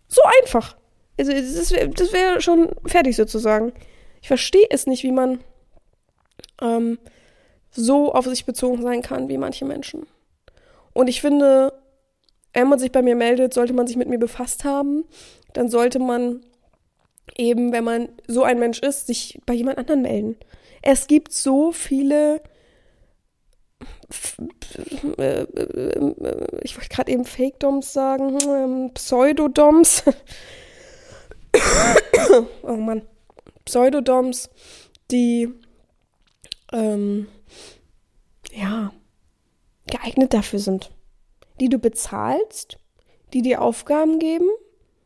So 0.09 0.21
einfach. 0.41 0.75
Also, 1.17 1.31
das 1.31 1.71
wäre 1.71 1.93
wär 2.11 2.41
schon 2.41 2.71
fertig 2.85 3.15
sozusagen. 3.15 3.71
Ich 4.21 4.27
verstehe 4.27 4.67
es 4.69 4.85
nicht, 4.85 5.03
wie 5.03 5.13
man 5.13 5.39
ähm, 6.61 6.99
so 7.69 8.11
auf 8.11 8.25
sich 8.25 8.45
bezogen 8.45 8.81
sein 8.81 9.01
kann 9.01 9.29
wie 9.29 9.37
manche 9.37 9.63
Menschen. 9.63 10.07
Und 10.91 11.07
ich 11.07 11.21
finde, 11.21 11.71
wenn 12.51 12.67
man 12.67 12.79
sich 12.79 12.91
bei 12.91 13.01
mir 13.01 13.15
meldet, 13.15 13.53
sollte 13.53 13.71
man 13.71 13.87
sich 13.87 13.95
mit 13.95 14.09
mir 14.09 14.19
befasst 14.19 14.65
haben. 14.65 15.05
Dann 15.53 15.69
sollte 15.69 15.99
man 15.99 16.41
eben, 17.37 17.71
wenn 17.71 17.83
man 17.83 18.09
so 18.27 18.43
ein 18.43 18.59
Mensch 18.59 18.79
ist, 18.79 19.07
sich 19.07 19.39
bei 19.45 19.53
jemand 19.53 19.77
anderen 19.77 20.01
melden. 20.01 20.37
Es 20.81 21.07
gibt 21.07 21.33
so 21.33 21.71
viele 21.71 22.41
ich 26.63 26.77
wollte 26.77 26.89
gerade 26.89 27.11
eben 27.11 27.25
Fake-Doms 27.25 27.93
sagen, 27.93 28.37
ähm, 28.47 28.91
Pseudodoms. 28.93 30.03
oh 32.63 32.75
Mann. 32.75 33.07
Pseudodoms, 33.65 34.49
die 35.11 35.49
ähm, 36.71 37.27
ja 38.51 38.93
geeignet 39.87 40.33
dafür 40.33 40.59
sind. 40.59 40.91
Die 41.59 41.69
du 41.69 41.79
bezahlst, 41.79 42.77
die 43.33 43.41
dir 43.41 43.61
Aufgaben 43.61 44.19
geben 44.19 44.49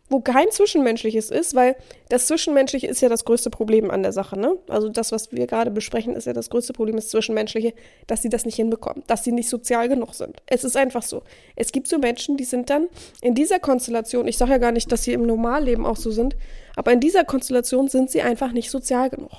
wo 0.08 0.20
kein 0.22 0.52
Zwischenmenschliches 0.52 1.32
ist, 1.32 1.56
weil 1.56 1.76
das 2.10 2.28
Zwischenmenschliche 2.28 2.86
ist 2.86 3.02
ja 3.02 3.10
das 3.10 3.26
größte 3.26 3.50
Problem 3.50 3.90
an 3.90 4.04
der 4.04 4.12
Sache, 4.12 4.40
ne? 4.40 4.58
Also 4.70 4.90
das, 4.90 5.12
was 5.12 5.32
wir 5.32 5.48
gerade 5.48 5.72
besprechen, 5.72 6.16
ist 6.16 6.28
ja 6.28 6.34
das 6.34 6.52
größte 6.52 6.74
Problem, 6.74 6.96
das 6.96 7.10
Zwischenmenschliche, 7.10 7.74
dass 8.06 8.22
sie 8.22 8.30
das 8.30 8.46
nicht 8.46 8.56
hinbekommen, 8.56 9.04
dass 9.08 9.24
sie 9.24 9.32
nicht 9.32 9.50
sozial 9.50 9.90
genug 9.90 10.14
sind. 10.14 10.44
Es 10.46 10.64
ist 10.64 10.78
einfach 10.78 11.02
so. 11.02 11.24
Es 11.56 11.72
gibt 11.72 11.88
so 11.88 11.98
Menschen, 11.98 12.38
die 12.38 12.44
sind 12.44 12.70
dann 12.70 12.88
in 13.22 13.34
dieser 13.34 13.58
Konstellation, 13.58 14.28
ich 14.28 14.38
sage 14.38 14.52
ja 14.52 14.58
gar 14.60 14.72
nicht, 14.72 14.92
dass 14.92 15.04
sie 15.04 15.14
im 15.14 15.24
Normalleben 15.24 15.86
auch 15.86 15.98
so 15.98 16.12
sind, 16.12 16.36
aber 16.76 16.92
in 16.92 17.00
dieser 17.00 17.24
Konstellation 17.24 17.88
sind 17.88 18.12
sie 18.12 18.22
einfach 18.22 18.52
nicht 18.52 18.70
sozial 18.70 19.10
genug. 19.10 19.32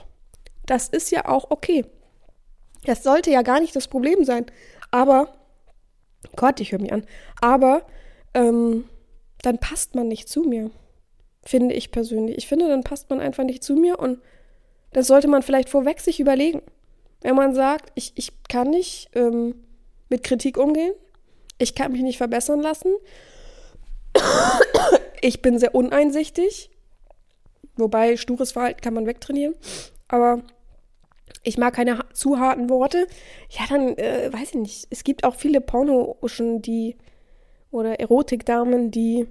Das 0.67 0.89
ist 0.89 1.13
ja 1.13 1.29
auch 1.29 1.51
okay. 1.51 1.85
Das 2.87 3.05
sollte 3.05 3.31
ja 3.31 3.43
gar 3.43 3.61
nicht 3.61 3.77
das 3.77 3.87
Problem 3.87 4.25
sein. 4.25 4.47
Aber, 4.91 5.33
Gott, 6.35 6.61
ich 6.61 6.73
höre 6.73 6.81
mich 6.81 6.93
an, 6.93 7.07
aber, 7.41 7.83
ähm, 8.35 8.85
dann 9.43 9.59
passt 9.59 9.95
man 9.95 10.09
nicht 10.09 10.29
zu 10.29 10.43
mir. 10.43 10.71
Finde 11.45 11.75
ich 11.75 11.93
persönlich. 11.93 12.39
Ich 12.39 12.47
finde, 12.47 12.69
dann 12.69 12.83
passt 12.83 13.09
man 13.11 13.21
einfach 13.21 13.45
nicht 13.45 13.63
zu 13.63 13.77
mir 13.77 13.99
und 13.99 14.21
das 14.93 15.07
sollte 15.07 15.29
man 15.29 15.43
vielleicht 15.43 15.69
vorweg 15.69 16.01
sich 16.01 16.21
überlegen. 16.21 16.63
Wenn 17.21 17.37
man 17.37 17.55
sagt, 17.55 17.93
ich, 17.95 18.13
ich 18.17 18.33
kann 18.49 18.71
nicht 18.71 19.11
ähm, 19.15 19.55
mit 20.09 20.23
Kritik 20.25 20.59
umgehen, 20.59 20.93
ich 21.59 21.75
kann 21.75 21.93
mich 21.93 22.03
nicht 22.03 22.19
verbessern 22.19 22.61
lassen, 22.61 22.93
ich 25.21 25.43
bin 25.43 25.59
sehr 25.59 25.75
uneinsichtig, 25.75 26.71
wobei 27.77 28.17
stures 28.17 28.53
Verhalten 28.53 28.81
kann 28.81 28.95
man 28.95 29.07
wegtrainieren, 29.07 29.55
aber 30.09 30.43
ich 31.43 31.59
mag 31.59 31.75
keine 31.75 32.05
zu 32.13 32.39
harten 32.39 32.69
Worte, 32.69 33.07
ja, 33.51 33.65
dann 33.69 33.97
äh, 33.97 34.33
weiß 34.33 34.51
ich 34.51 34.55
nicht. 34.55 34.87
Es 34.91 35.05
gibt 35.05 35.25
auch 35.25 35.35
viele 35.35 35.61
Porno-Uschen, 35.61 36.63
die 36.63 36.97
oder 37.77 38.01
Erotikdamen, 38.01 38.91
die 38.91 39.27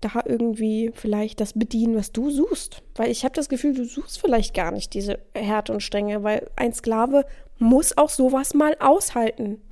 da 0.00 0.22
irgendwie 0.24 0.90
vielleicht 0.94 1.40
das 1.40 1.52
bedienen, 1.52 1.96
was 1.96 2.12
du 2.12 2.30
suchst. 2.30 2.82
Weil 2.94 3.10
ich 3.10 3.24
habe 3.24 3.34
das 3.34 3.48
Gefühl, 3.48 3.74
du 3.74 3.84
suchst 3.84 4.20
vielleicht 4.20 4.54
gar 4.54 4.70
nicht 4.70 4.92
diese 4.94 5.18
Härte 5.34 5.72
und 5.72 5.82
Strenge, 5.82 6.22
weil 6.22 6.50
ein 6.56 6.72
Sklave 6.72 7.24
muss 7.58 7.96
auch 7.96 8.10
sowas 8.10 8.54
mal 8.54 8.76
aushalten. 8.80 9.62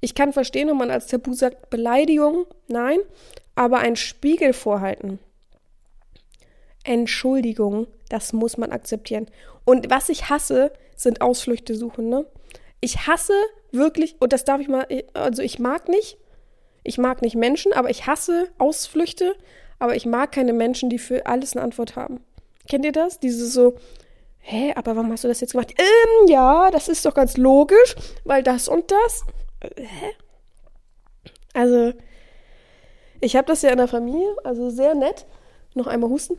Ich 0.00 0.14
kann 0.14 0.32
verstehen, 0.32 0.68
wenn 0.68 0.76
man 0.76 0.90
als 0.90 1.06
Tabu 1.06 1.32
sagt, 1.32 1.70
Beleidigung, 1.70 2.46
nein, 2.68 2.98
aber 3.54 3.78
ein 3.78 3.96
Spiegel 3.96 4.52
vorhalten. 4.52 5.18
Entschuldigung, 6.84 7.86
das 8.08 8.32
muss 8.32 8.56
man 8.56 8.72
akzeptieren. 8.72 9.28
Und 9.64 9.90
was 9.90 10.08
ich 10.08 10.28
hasse, 10.28 10.72
sind 10.96 11.20
Ausflüchte 11.20 11.74
suchen, 11.74 12.08
ne? 12.08 12.26
Ich 12.80 13.06
hasse 13.06 13.34
wirklich, 13.70 14.16
und 14.18 14.32
das 14.32 14.44
darf 14.44 14.60
ich 14.60 14.66
mal, 14.66 14.86
also 15.14 15.40
ich 15.40 15.60
mag 15.60 15.88
nicht, 15.88 16.18
ich 16.84 16.98
mag 16.98 17.22
nicht 17.22 17.36
Menschen, 17.36 17.72
aber 17.72 17.90
ich 17.90 18.06
hasse 18.06 18.48
Ausflüchte, 18.58 19.34
aber 19.78 19.96
ich 19.96 20.06
mag 20.06 20.32
keine 20.32 20.52
Menschen, 20.52 20.90
die 20.90 20.98
für 20.98 21.26
alles 21.26 21.54
eine 21.54 21.62
Antwort 21.62 21.96
haben. 21.96 22.20
Kennt 22.68 22.84
ihr 22.84 22.92
das? 22.92 23.20
Dieses 23.20 23.52
so, 23.52 23.74
hä, 24.38 24.72
aber 24.76 24.96
warum 24.96 25.12
hast 25.12 25.24
du 25.24 25.28
das 25.28 25.40
jetzt 25.40 25.52
gemacht? 25.52 25.72
Ähm, 25.78 26.28
ja, 26.28 26.70
das 26.70 26.88
ist 26.88 27.04
doch 27.04 27.14
ganz 27.14 27.36
logisch, 27.36 27.94
weil 28.24 28.42
das 28.42 28.68
und 28.68 28.90
das. 28.90 29.24
Äh, 29.60 29.82
hä? 29.82 30.10
Also, 31.54 31.92
ich 33.20 33.36
habe 33.36 33.46
das 33.46 33.62
ja 33.62 33.70
in 33.70 33.78
der 33.78 33.88
Familie, 33.88 34.34
also 34.44 34.70
sehr 34.70 34.94
nett. 34.94 35.26
Noch 35.74 35.86
einmal 35.86 36.10
husten. 36.10 36.38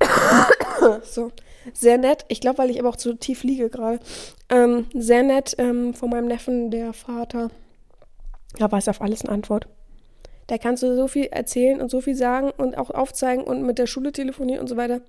so, 1.02 1.32
sehr 1.72 1.98
nett. 1.98 2.24
Ich 2.28 2.40
glaube, 2.40 2.58
weil 2.58 2.70
ich 2.70 2.78
aber 2.78 2.90
auch 2.90 2.96
zu 2.96 3.14
tief 3.14 3.42
liege 3.42 3.70
gerade. 3.70 4.00
Ähm, 4.48 4.86
sehr 4.94 5.22
nett 5.22 5.54
ähm, 5.58 5.94
von 5.94 6.10
meinem 6.10 6.26
Neffen, 6.26 6.70
der 6.70 6.92
Vater. 6.92 7.50
Da 8.58 8.70
weiß 8.70 8.88
auf 8.88 9.00
alles 9.00 9.22
eine 9.22 9.32
Antwort. 9.32 9.68
Da 10.48 10.56
kannst 10.56 10.82
du 10.82 10.96
so 10.96 11.08
viel 11.08 11.26
erzählen 11.26 11.80
und 11.80 11.90
so 11.90 12.00
viel 12.00 12.16
sagen 12.16 12.50
und 12.56 12.76
auch 12.76 12.90
aufzeigen 12.90 13.44
und 13.44 13.62
mit 13.62 13.78
der 13.78 13.86
Schule 13.86 14.12
telefonieren 14.12 14.60
und 14.60 14.66
so 14.66 14.78
weiter. 14.78 15.02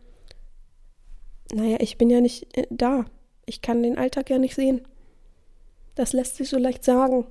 Naja, 1.54 1.78
ich 1.80 1.98
bin 1.98 2.10
ja 2.10 2.20
nicht 2.20 2.56
äh, 2.58 2.68
da. 2.70 3.06
Ich 3.46 3.62
kann 3.62 3.82
den 3.82 3.98
Alltag 3.98 4.30
ja 4.30 4.38
nicht 4.38 4.54
sehen. 4.54 4.86
Das 5.96 6.12
lässt 6.12 6.36
sich 6.36 6.50
so 6.50 6.58
leicht 6.58 6.84
sagen. 6.84 7.26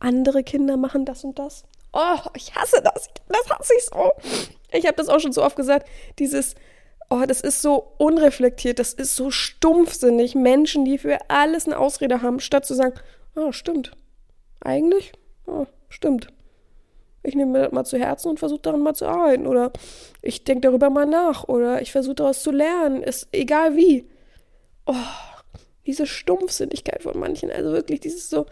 Andere 0.00 0.42
Kinder 0.42 0.76
machen 0.76 1.04
das 1.04 1.22
und 1.22 1.38
das. 1.38 1.62
Oh, 1.92 2.18
ich 2.34 2.56
hasse 2.56 2.82
das. 2.82 3.08
Das 3.28 3.48
hasse 3.50 3.72
ich 3.78 3.84
so. 3.84 4.10
Ich 4.72 4.86
habe 4.86 4.96
das 4.96 5.08
auch 5.08 5.20
schon 5.20 5.32
so 5.32 5.44
oft 5.44 5.56
gesagt. 5.56 5.88
Dieses, 6.18 6.56
oh, 7.08 7.22
das 7.24 7.40
ist 7.40 7.62
so 7.62 7.92
unreflektiert, 7.98 8.80
das 8.80 8.94
ist 8.94 9.14
so 9.14 9.30
stumpfsinnig. 9.30 10.34
Menschen, 10.34 10.84
die 10.84 10.98
für 10.98 11.18
alles 11.30 11.66
eine 11.66 11.78
Ausrede 11.78 12.20
haben, 12.20 12.40
statt 12.40 12.66
zu 12.66 12.74
sagen, 12.74 12.94
oh, 13.36 13.52
stimmt. 13.52 13.92
Eigentlich? 14.60 15.12
Oh, 15.46 15.66
stimmt 15.88 16.32
ich 17.28 17.34
nehme 17.34 17.52
mir 17.52 17.64
das 17.64 17.72
mal 17.72 17.84
zu 17.84 17.98
Herzen 17.98 18.30
und 18.30 18.38
versuche 18.38 18.60
daran 18.60 18.80
mal 18.80 18.94
zu 18.94 19.06
arbeiten. 19.06 19.46
Oder 19.46 19.72
ich 20.22 20.44
denke 20.44 20.68
darüber 20.68 20.90
mal 20.90 21.06
nach. 21.06 21.44
Oder 21.44 21.82
ich 21.82 21.92
versuche 21.92 22.16
daraus 22.16 22.42
zu 22.42 22.50
lernen. 22.50 23.02
Ist 23.02 23.28
egal 23.32 23.76
wie. 23.76 24.08
Oh, 24.86 24.94
diese 25.86 26.06
Stumpfsinnigkeit 26.06 27.02
von 27.02 27.18
manchen. 27.18 27.50
Also 27.50 27.72
wirklich, 27.72 28.00
dieses 28.00 28.28
so, 28.28 28.46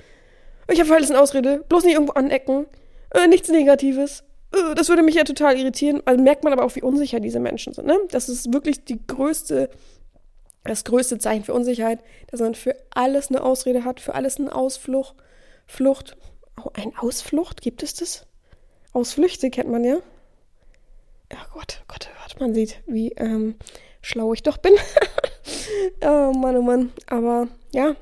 ich 0.69 0.81
habe 0.81 0.95
alles 0.95 1.11
eine 1.11 1.21
Ausrede, 1.21 1.65
bloß 1.69 1.85
nicht 1.85 1.95
irgendwo 1.95 2.15
anecken. 2.15 2.67
Äh, 3.15 3.29
nichts 3.29 3.49
Negatives. 3.49 4.25
Äh, 4.53 4.75
das 4.75 4.89
würde 4.89 5.03
mich 5.03 5.15
ja 5.15 5.25
total 5.25 5.59
irritieren. 5.59 6.03
Also 6.05 6.23
merkt 6.23 6.45
man 6.45 6.53
aber 6.53 6.65
auch, 6.65 6.75
wie 6.75 6.83
unsicher 6.83 7.21
diese 7.21 7.41
Menschen 7.41 7.73
sind. 7.73 7.87
Ne? 7.87 7.99
Das 8.11 8.29
ist 8.29 8.53
wirklich 8.53 8.85
die 8.85 9.05
größte, 9.07 9.71
das 10.65 10.85
größte 10.85 11.19
Zeichen 11.19 11.45
für 11.45 11.55
Unsicherheit, 11.55 12.01
dass 12.29 12.41
man 12.41 12.55
für 12.55 12.75
alles 12.91 13.29
eine 13.29 13.43
Ausrede 13.43 13.85
hat, 13.85 14.01
für 14.01 14.15
alles 14.15 14.39
eine 14.39 14.55
Ausflucht. 14.55 15.15
Flucht. 15.67 16.17
Oh, 16.63 16.71
ein 16.75 16.97
Ausflucht? 16.97 17.61
Gibt 17.61 17.83
es 17.83 17.95
das? 17.95 18.27
Ausflüchte 18.97 19.51
kennt 19.51 19.71
man 19.71 19.85
ja. 19.85 19.99
Ja 21.31 21.39
Gott, 21.53 21.85
Gott, 21.87 22.09
Gott, 22.23 22.41
man 22.41 22.55
sieht, 22.55 22.81
wie 22.87 23.13
ähm, 23.13 23.57
schlau 24.01 24.33
ich 24.33 24.43
doch 24.43 24.57
bin. 24.57 24.73
oh 26.03 26.33
Mann, 26.33 26.57
oh 26.57 26.63
Mann. 26.63 26.93
Aber 27.07 27.49
ja, 27.75 27.95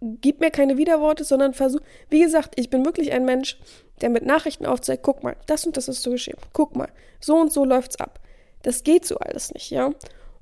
gib 0.00 0.40
mir 0.40 0.50
keine 0.50 0.76
Widerworte, 0.76 1.24
sondern 1.24 1.54
versuch. 1.54 1.80
Wie 2.10 2.20
gesagt, 2.20 2.58
ich 2.60 2.68
bin 2.68 2.84
wirklich 2.84 3.12
ein 3.12 3.24
Mensch, 3.24 3.58
der 4.02 4.10
mit 4.10 4.26
Nachrichten 4.26 4.66
aufzeigt, 4.66 5.02
guck 5.02 5.22
mal, 5.22 5.36
das 5.46 5.64
und 5.64 5.78
das 5.78 5.88
ist 5.88 6.02
so 6.02 6.10
geschehen. 6.10 6.36
Guck 6.52 6.76
mal, 6.76 6.90
so 7.18 7.36
und 7.36 7.50
so 7.50 7.64
läuft's 7.64 7.96
ab. 7.96 8.20
Das 8.62 8.84
geht 8.84 9.06
so 9.06 9.16
alles 9.16 9.54
nicht, 9.54 9.70
ja. 9.70 9.92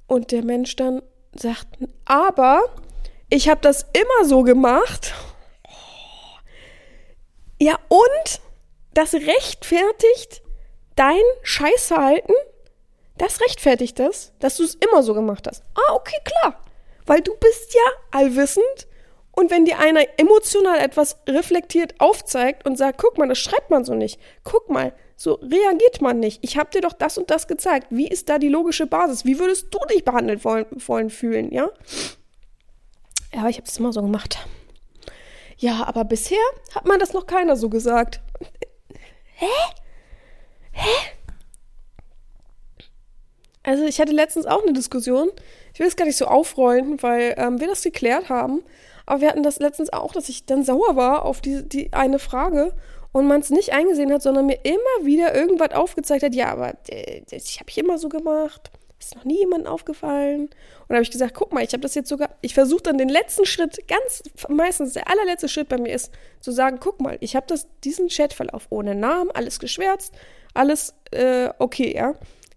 Und 0.09 0.33
der 0.33 0.45
Mensch 0.45 0.75
dann 0.75 1.01
sagt, 1.35 1.69
aber 2.07 2.65
ich 3.29 3.49
habe 3.49 3.61
das 3.61 3.87
immer 3.93 4.29
so 4.29 4.43
gemacht 4.43 5.15
Ja, 7.63 7.79
und 7.89 8.41
das 8.95 9.15
rechtfertigt 9.15 10.43
dein 10.97 11.23
Scheißverhalten? 11.43 12.35
Das 13.19 13.41
rechtfertigt 13.41 13.99
das, 13.99 14.33
dass 14.39 14.57
du 14.57 14.65
es 14.65 14.75
immer 14.75 15.03
so 15.03 15.15
gemacht 15.15 15.47
hast. 15.47 15.63
Ah, 15.75 15.95
okay, 15.95 16.19
klar. 16.25 16.59
Weil 17.07 17.21
du 17.21 17.35
bist 17.37 17.75
ja 17.75 17.81
allwissend 18.11 18.87
und 19.33 19.51
wenn 19.51 19.65
dir 19.65 19.79
einer 19.79 20.03
emotional 20.19 20.79
etwas 20.79 21.19
reflektiert 21.29 21.95
aufzeigt 21.99 22.67
und 22.67 22.77
sagt, 22.77 22.99
guck 23.01 23.17
mal, 23.19 23.29
das 23.29 23.39
schreibt 23.39 23.71
man 23.71 23.85
so 23.85 23.95
nicht. 23.95 24.21
Guck 24.45 24.69
mal, 24.69 24.93
so 25.17 25.35
reagiert 25.35 26.01
man 26.01 26.21
nicht. 26.21 26.45
Ich 26.45 26.59
habe 26.59 26.71
dir 26.71 26.83
doch 26.83 26.93
das 26.93 27.17
und 27.17 27.31
das 27.31 27.49
gezeigt. 27.49 27.87
Wie 27.91 28.09
ist 28.09 28.29
da 28.29 28.39
die 28.39 28.49
logische 28.49 28.87
Basis? 28.87 29.25
Wie 29.25 29.39
würdest 29.39 29.73
du 29.73 29.79
dich 29.91 30.05
behandelt 30.05 30.45
wollen, 30.45 30.67
wollen 30.87 31.11
fühlen, 31.11 31.51
ja? 31.51 31.71
Ja, 33.35 33.49
ich 33.49 33.57
habe 33.57 33.67
es 33.67 33.79
immer 33.79 33.93
so 33.93 34.03
gemacht. 34.03 34.39
Ja, 35.57 35.85
aber 35.87 36.05
bisher 36.05 36.43
hat 36.75 36.87
man 36.87 36.99
das 36.99 37.15
noch 37.15 37.27
keiner 37.27 37.57
so 37.57 37.71
gesagt. 37.71 38.21
Hä? 39.43 39.75
Hä? 40.71 41.13
Also 43.65 43.85
ich 43.85 44.01
hatte 44.01 44.13
letztens 44.13 44.47
auch 44.47 44.63
eine 44.63 44.73
Diskussion. 44.73 45.31
Ich 45.75 45.81
will 45.81 45.89
es 45.89 45.97
gar 45.97 46.05
nicht 46.05 46.17
so 46.17 46.27
aufrollen, 46.27 47.03
weil 47.03 47.35
ähm, 47.37 47.59
wir 47.59 47.67
das 47.67 47.83
geklärt 47.83 48.29
haben. 48.29 48.63
Aber 49.05 49.21
wir 49.21 49.29
hatten 49.29 49.43
das 49.43 49.59
letztens 49.59 49.93
auch, 49.93 50.13
dass 50.13 50.29
ich 50.29 50.47
dann 50.47 50.63
sauer 50.63 50.95
war 50.95 51.25
auf 51.25 51.41
die, 51.41 51.69
die 51.69 51.93
eine 51.93 52.21
Frage 52.21 52.73
und 53.11 53.27
man 53.27 53.41
es 53.41 53.51
nicht 53.51 53.73
eingesehen 53.73 54.13
hat, 54.13 54.23
sondern 54.23 54.47
mir 54.47 54.61
immer 54.63 55.05
wieder 55.05 55.35
irgendwas 55.35 55.73
aufgezeigt 55.73 56.23
hat. 56.23 56.37
Ja, 56.37 56.53
aber 56.53 56.75
äh, 56.89 57.23
ich 57.33 57.59
habe 57.59 57.69
ich 57.69 57.79
immer 57.79 57.99
so 57.99 58.09
gemacht. 58.09 58.71
Ist 59.03 59.17
noch 59.17 59.25
nie 59.25 59.39
jemandem 59.39 59.73
aufgefallen. 59.73 60.51
Und 60.89 60.95
habe 60.95 61.03
ich 61.03 61.11
gesagt, 61.11 61.35
guck 61.35 61.53
mal, 61.53 61.65
ich 61.65 61.73
habe 61.73 61.81
das 61.81 61.95
jetzt 61.95 62.09
sogar, 62.09 62.31
ich 62.41 62.55
versuche 62.55 62.83
dann 62.83 62.99
den 62.99 63.09
letzten 63.09 63.45
Schritt, 63.45 63.89
ganz 63.89 64.23
meistens 64.49 64.93
der 64.93 65.09
allerletzte 65.09 65.49
Schritt 65.49 65.69
bei 65.69 65.79
mir 65.79 65.93
ist, 65.93 66.13
zu 66.41 66.53
sagen, 66.53 66.79
guck 66.81 67.01
mal, 67.01 67.17
ich 67.21 67.35
habe 67.35 67.47
das, 67.49 67.67
diesen 67.83 68.09
Chatverlauf 68.09 68.67
ohne 68.71 68.95
Namen, 68.95 69.31
alles 69.33 69.59
geschwärzt, 69.59 70.15
alles 70.55 70.95
äh, 71.11 71.51
okay, 71.59 71.95
ja. 71.95 72.15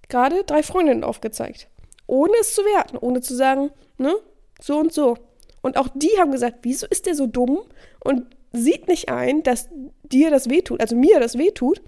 Gerade 0.07 0.43
drei 0.43 0.61
Freundinnen 0.61 1.03
aufgezeigt. 1.03 1.67
Ohne 2.05 2.33
es 2.39 2.53
zu 2.53 2.61
werten, 2.61 2.97
ohne 2.97 3.21
zu 3.21 3.35
sagen, 3.35 3.71
ne, 3.97 4.13
so 4.61 4.77
und 4.77 4.93
so. 4.93 5.17
Und 5.61 5.77
auch 5.77 5.87
die 5.95 6.11
haben 6.19 6.31
gesagt, 6.31 6.59
wieso 6.61 6.85
ist 6.85 7.07
der 7.07 7.15
so 7.15 7.25
dumm 7.25 7.59
und 8.03 8.27
sieht 8.53 8.87
nicht 8.87 9.09
ein, 9.09 9.41
dass 9.41 9.67
dir 10.03 10.29
das 10.29 10.47
wehtut, 10.47 10.79
also 10.79 10.95
mir 10.95 11.19
das 11.19 11.39
wehtut 11.39 11.81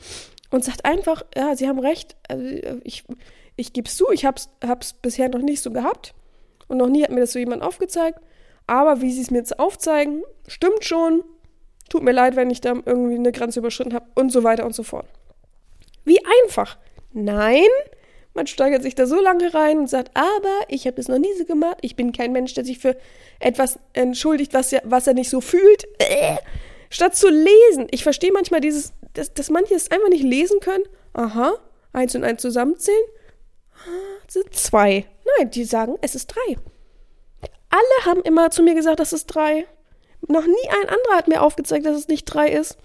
und 0.50 0.64
sagt 0.64 0.86
einfach, 0.86 1.24
ja, 1.36 1.56
sie 1.56 1.68
haben 1.68 1.80
recht, 1.80 2.16
also 2.28 2.44
ich, 2.84 3.04
ich 3.58 3.74
gebe 3.74 3.88
es 3.88 3.98
zu, 3.98 4.10
ich 4.12 4.24
habe 4.24 4.40
es 4.80 4.94
bisher 4.94 5.28
noch 5.30 5.42
nicht 5.42 5.62
so 5.62 5.72
gehabt 5.72 6.14
und 6.68 6.78
noch 6.78 6.88
nie 6.88 7.04
hat 7.04 7.12
mir 7.12 7.22
das 7.22 7.34
so 7.34 7.40
jemand 7.40 7.64
aufgezeigt. 7.64 8.20
Aber 8.68 9.02
wie 9.02 9.12
sie 9.12 9.22
es 9.22 9.32
mir 9.32 9.40
jetzt 9.40 9.60
aufzeigen, 9.60 10.24
stimmt 10.48 10.84
schon. 10.84 11.24
Tut 11.90 12.04
mir 12.04 12.12
leid, 12.12 12.36
wenn 12.36 12.50
ich 12.50 12.62
da 12.62 12.76
irgendwie 12.86 13.16
eine 13.16 13.32
Grenze 13.32 13.60
überschritten 13.60 13.94
habe 13.94 14.06
und 14.16 14.32
so 14.32 14.44
weiter 14.44 14.66
und 14.66 14.76
so 14.76 14.84
fort. 14.84 15.08
Wie 16.04 16.20
einfach. 16.44 16.78
Nein, 17.14 17.68
man 18.34 18.46
steigert 18.46 18.84
sich 18.84 18.94
da 18.94 19.08
so 19.08 19.22
lange 19.22 19.54
rein 19.54 19.80
und 19.80 19.90
sagt, 19.90 20.12
aber 20.14 20.60
ich 20.68 20.86
habe 20.86 21.00
es 21.00 21.08
noch 21.08 21.18
nie 21.18 21.34
so 21.38 21.46
gemacht. 21.46 21.78
Ich 21.82 21.96
bin 21.96 22.12
kein 22.12 22.34
Mensch, 22.34 22.54
der 22.54 22.66
sich 22.66 22.78
für 22.78 22.98
etwas 23.40 23.80
entschuldigt, 23.94 24.54
was 24.54 24.74
er, 24.74 24.82
was 24.84 25.08
er 25.08 25.14
nicht 25.14 25.30
so 25.30 25.42
fühlt. 25.42 25.86
Äh. 26.00 26.36
Statt 26.90 27.16
zu 27.16 27.30
lesen. 27.30 27.88
Ich 27.92 28.04
verstehe 28.04 28.32
manchmal 28.32 28.62
dieses, 28.62 28.94
dass, 29.14 29.34
dass 29.34 29.50
manche 29.50 29.76
es 29.76 29.90
einfach 29.92 30.10
nicht 30.10 30.24
lesen 30.24 30.60
können. 30.60 30.84
Aha, 31.14 31.54
eins 31.94 32.16
und 32.16 32.24
eins 32.26 32.42
zusammenzählen 32.42 33.04
sind 34.28 34.54
zwei. 34.54 35.06
Nein, 35.38 35.52
die 35.52 35.64
sagen, 35.64 35.98
es 36.02 36.16
ist 36.16 36.28
drei. 36.28 36.58
Alle 37.70 38.06
haben 38.06 38.22
immer 38.22 38.50
zu 38.50 38.64
mir 38.64 38.76
gesagt, 38.76 39.00
das 39.00 39.14
ist 39.14 39.28
drei. 39.28 39.66
Noch 40.28 40.46
nie 40.46 40.70
ein 40.70 40.90
anderer 40.90 41.18
hat 41.18 41.28
mir 41.28 41.42
aufgezeigt, 41.42 41.86
dass 41.86 41.98
es 41.98 42.08
nicht 42.08 42.26
drei 42.26 42.50
ist. 42.50 42.78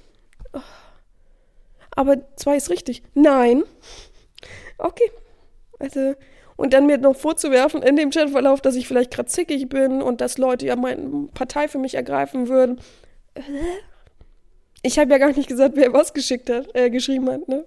Aber 1.94 2.16
zwei 2.36 2.56
ist 2.56 2.70
richtig. 2.70 3.02
Nein. 3.14 3.64
Okay. 4.78 5.10
Also, 5.78 6.14
und 6.56 6.72
dann 6.72 6.86
mir 6.86 6.98
noch 6.98 7.16
vorzuwerfen 7.16 7.82
in 7.82 7.96
dem 7.96 8.10
Chatverlauf, 8.10 8.60
dass 8.60 8.76
ich 8.76 8.86
vielleicht 8.86 9.12
gerade 9.12 9.28
zickig 9.28 9.68
bin 9.68 10.02
und 10.02 10.20
dass 10.20 10.38
Leute 10.38 10.66
ja 10.66 10.76
meine 10.76 11.28
Partei 11.34 11.68
für 11.68 11.78
mich 11.78 11.94
ergreifen 11.94 12.48
würden. 12.48 12.80
Ich 14.82 14.98
habe 14.98 15.10
ja 15.10 15.18
gar 15.18 15.32
nicht 15.32 15.48
gesagt, 15.48 15.76
wer 15.76 15.92
was 15.92 16.12
geschickt 16.12 16.50
hat, 16.50 16.74
äh, 16.74 16.90
geschrieben 16.90 17.30
hat, 17.30 17.48
ne? 17.48 17.64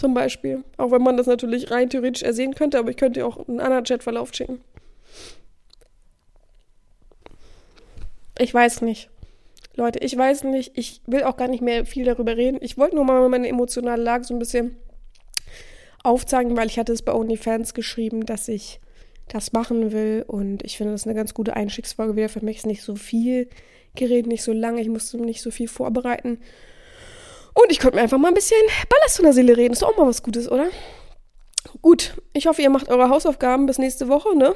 Zum 0.00 0.14
Beispiel. 0.14 0.64
Auch 0.78 0.92
wenn 0.92 1.02
man 1.02 1.18
das 1.18 1.26
natürlich 1.26 1.70
rein 1.70 1.90
theoretisch 1.90 2.22
ersehen 2.22 2.54
könnte, 2.54 2.78
aber 2.78 2.88
ich 2.88 2.96
könnte 2.96 3.26
auch 3.26 3.46
einen 3.46 3.60
anderen 3.60 3.84
Chatverlauf 3.84 4.32
schicken. 4.32 4.62
Ich 8.38 8.54
weiß 8.54 8.80
nicht. 8.80 9.10
Leute, 9.76 9.98
ich 9.98 10.16
weiß 10.16 10.44
nicht. 10.44 10.72
Ich 10.74 11.02
will 11.04 11.24
auch 11.24 11.36
gar 11.36 11.48
nicht 11.48 11.60
mehr 11.60 11.84
viel 11.84 12.06
darüber 12.06 12.34
reden. 12.34 12.56
Ich 12.62 12.78
wollte 12.78 12.96
nur 12.96 13.04
mal 13.04 13.28
meine 13.28 13.46
emotionale 13.46 14.02
Lage 14.02 14.24
so 14.24 14.32
ein 14.32 14.38
bisschen 14.38 14.74
aufzeigen, 16.02 16.56
weil 16.56 16.68
ich 16.68 16.78
hatte 16.78 16.94
es 16.94 17.02
bei 17.02 17.12
OnlyFans 17.12 17.74
geschrieben, 17.74 18.24
dass 18.24 18.48
ich 18.48 18.80
das 19.28 19.52
machen 19.52 19.92
will. 19.92 20.24
Und 20.26 20.64
ich 20.64 20.78
finde, 20.78 20.92
das 20.92 21.04
eine 21.04 21.14
ganz 21.14 21.34
gute 21.34 21.56
Einstiegsfolge 21.56 22.16
wieder. 22.16 22.30
Für 22.30 22.42
mich 22.42 22.56
ist 22.56 22.66
nicht 22.66 22.82
so 22.82 22.96
viel 22.96 23.50
geredet, 23.96 24.28
nicht 24.28 24.44
so 24.44 24.54
lange. 24.54 24.80
Ich 24.80 24.88
musste 24.88 25.18
nicht 25.18 25.42
so 25.42 25.50
viel 25.50 25.68
vorbereiten. 25.68 26.38
Und 27.54 27.70
ich 27.70 27.80
konnte 27.80 27.96
mir 27.96 28.02
einfach 28.02 28.18
mal 28.18 28.28
ein 28.28 28.34
bisschen 28.34 28.60
Ballast 28.88 29.16
von 29.16 29.24
der 29.24 29.34
Seele 29.34 29.56
reden. 29.56 29.72
Ist 29.72 29.82
doch 29.82 29.92
auch 29.92 29.96
mal 29.96 30.06
was 30.06 30.22
Gutes, 30.22 30.50
oder? 30.50 30.68
Gut, 31.82 32.14
ich 32.32 32.46
hoffe, 32.46 32.62
ihr 32.62 32.70
macht 32.70 32.88
eure 32.88 33.10
Hausaufgaben 33.10 33.66
bis 33.66 33.78
nächste 33.78 34.08
Woche, 34.08 34.36
ne? 34.36 34.54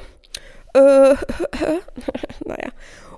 Äh, 0.73 1.15
naja. 2.45 2.71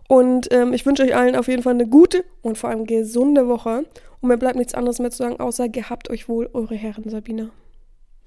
Und 0.08 0.52
ähm, 0.54 0.74
ich 0.74 0.86
wünsche 0.86 1.04
euch 1.04 1.16
allen 1.16 1.36
auf 1.36 1.48
jeden 1.48 1.64
Fall 1.64 1.74
eine 1.74 1.88
gute 1.88 2.24
und 2.42 2.58
vor 2.58 2.70
allem 2.70 2.86
gesunde 2.86 3.48
Woche. 3.48 3.86
Und 4.22 4.30
mir 4.30 4.38
bleibt 4.38 4.56
nichts 4.56 4.74
anderes 4.74 5.00
mehr 5.00 5.12
zu 5.12 5.18
sagen, 5.18 5.40
außer 5.40 5.70
gehabt 5.70 6.10
euch 6.10 6.28
wohl, 6.30 6.50
eure 6.54 6.76
Herren 6.76 7.10
Sabina. 7.10 7.50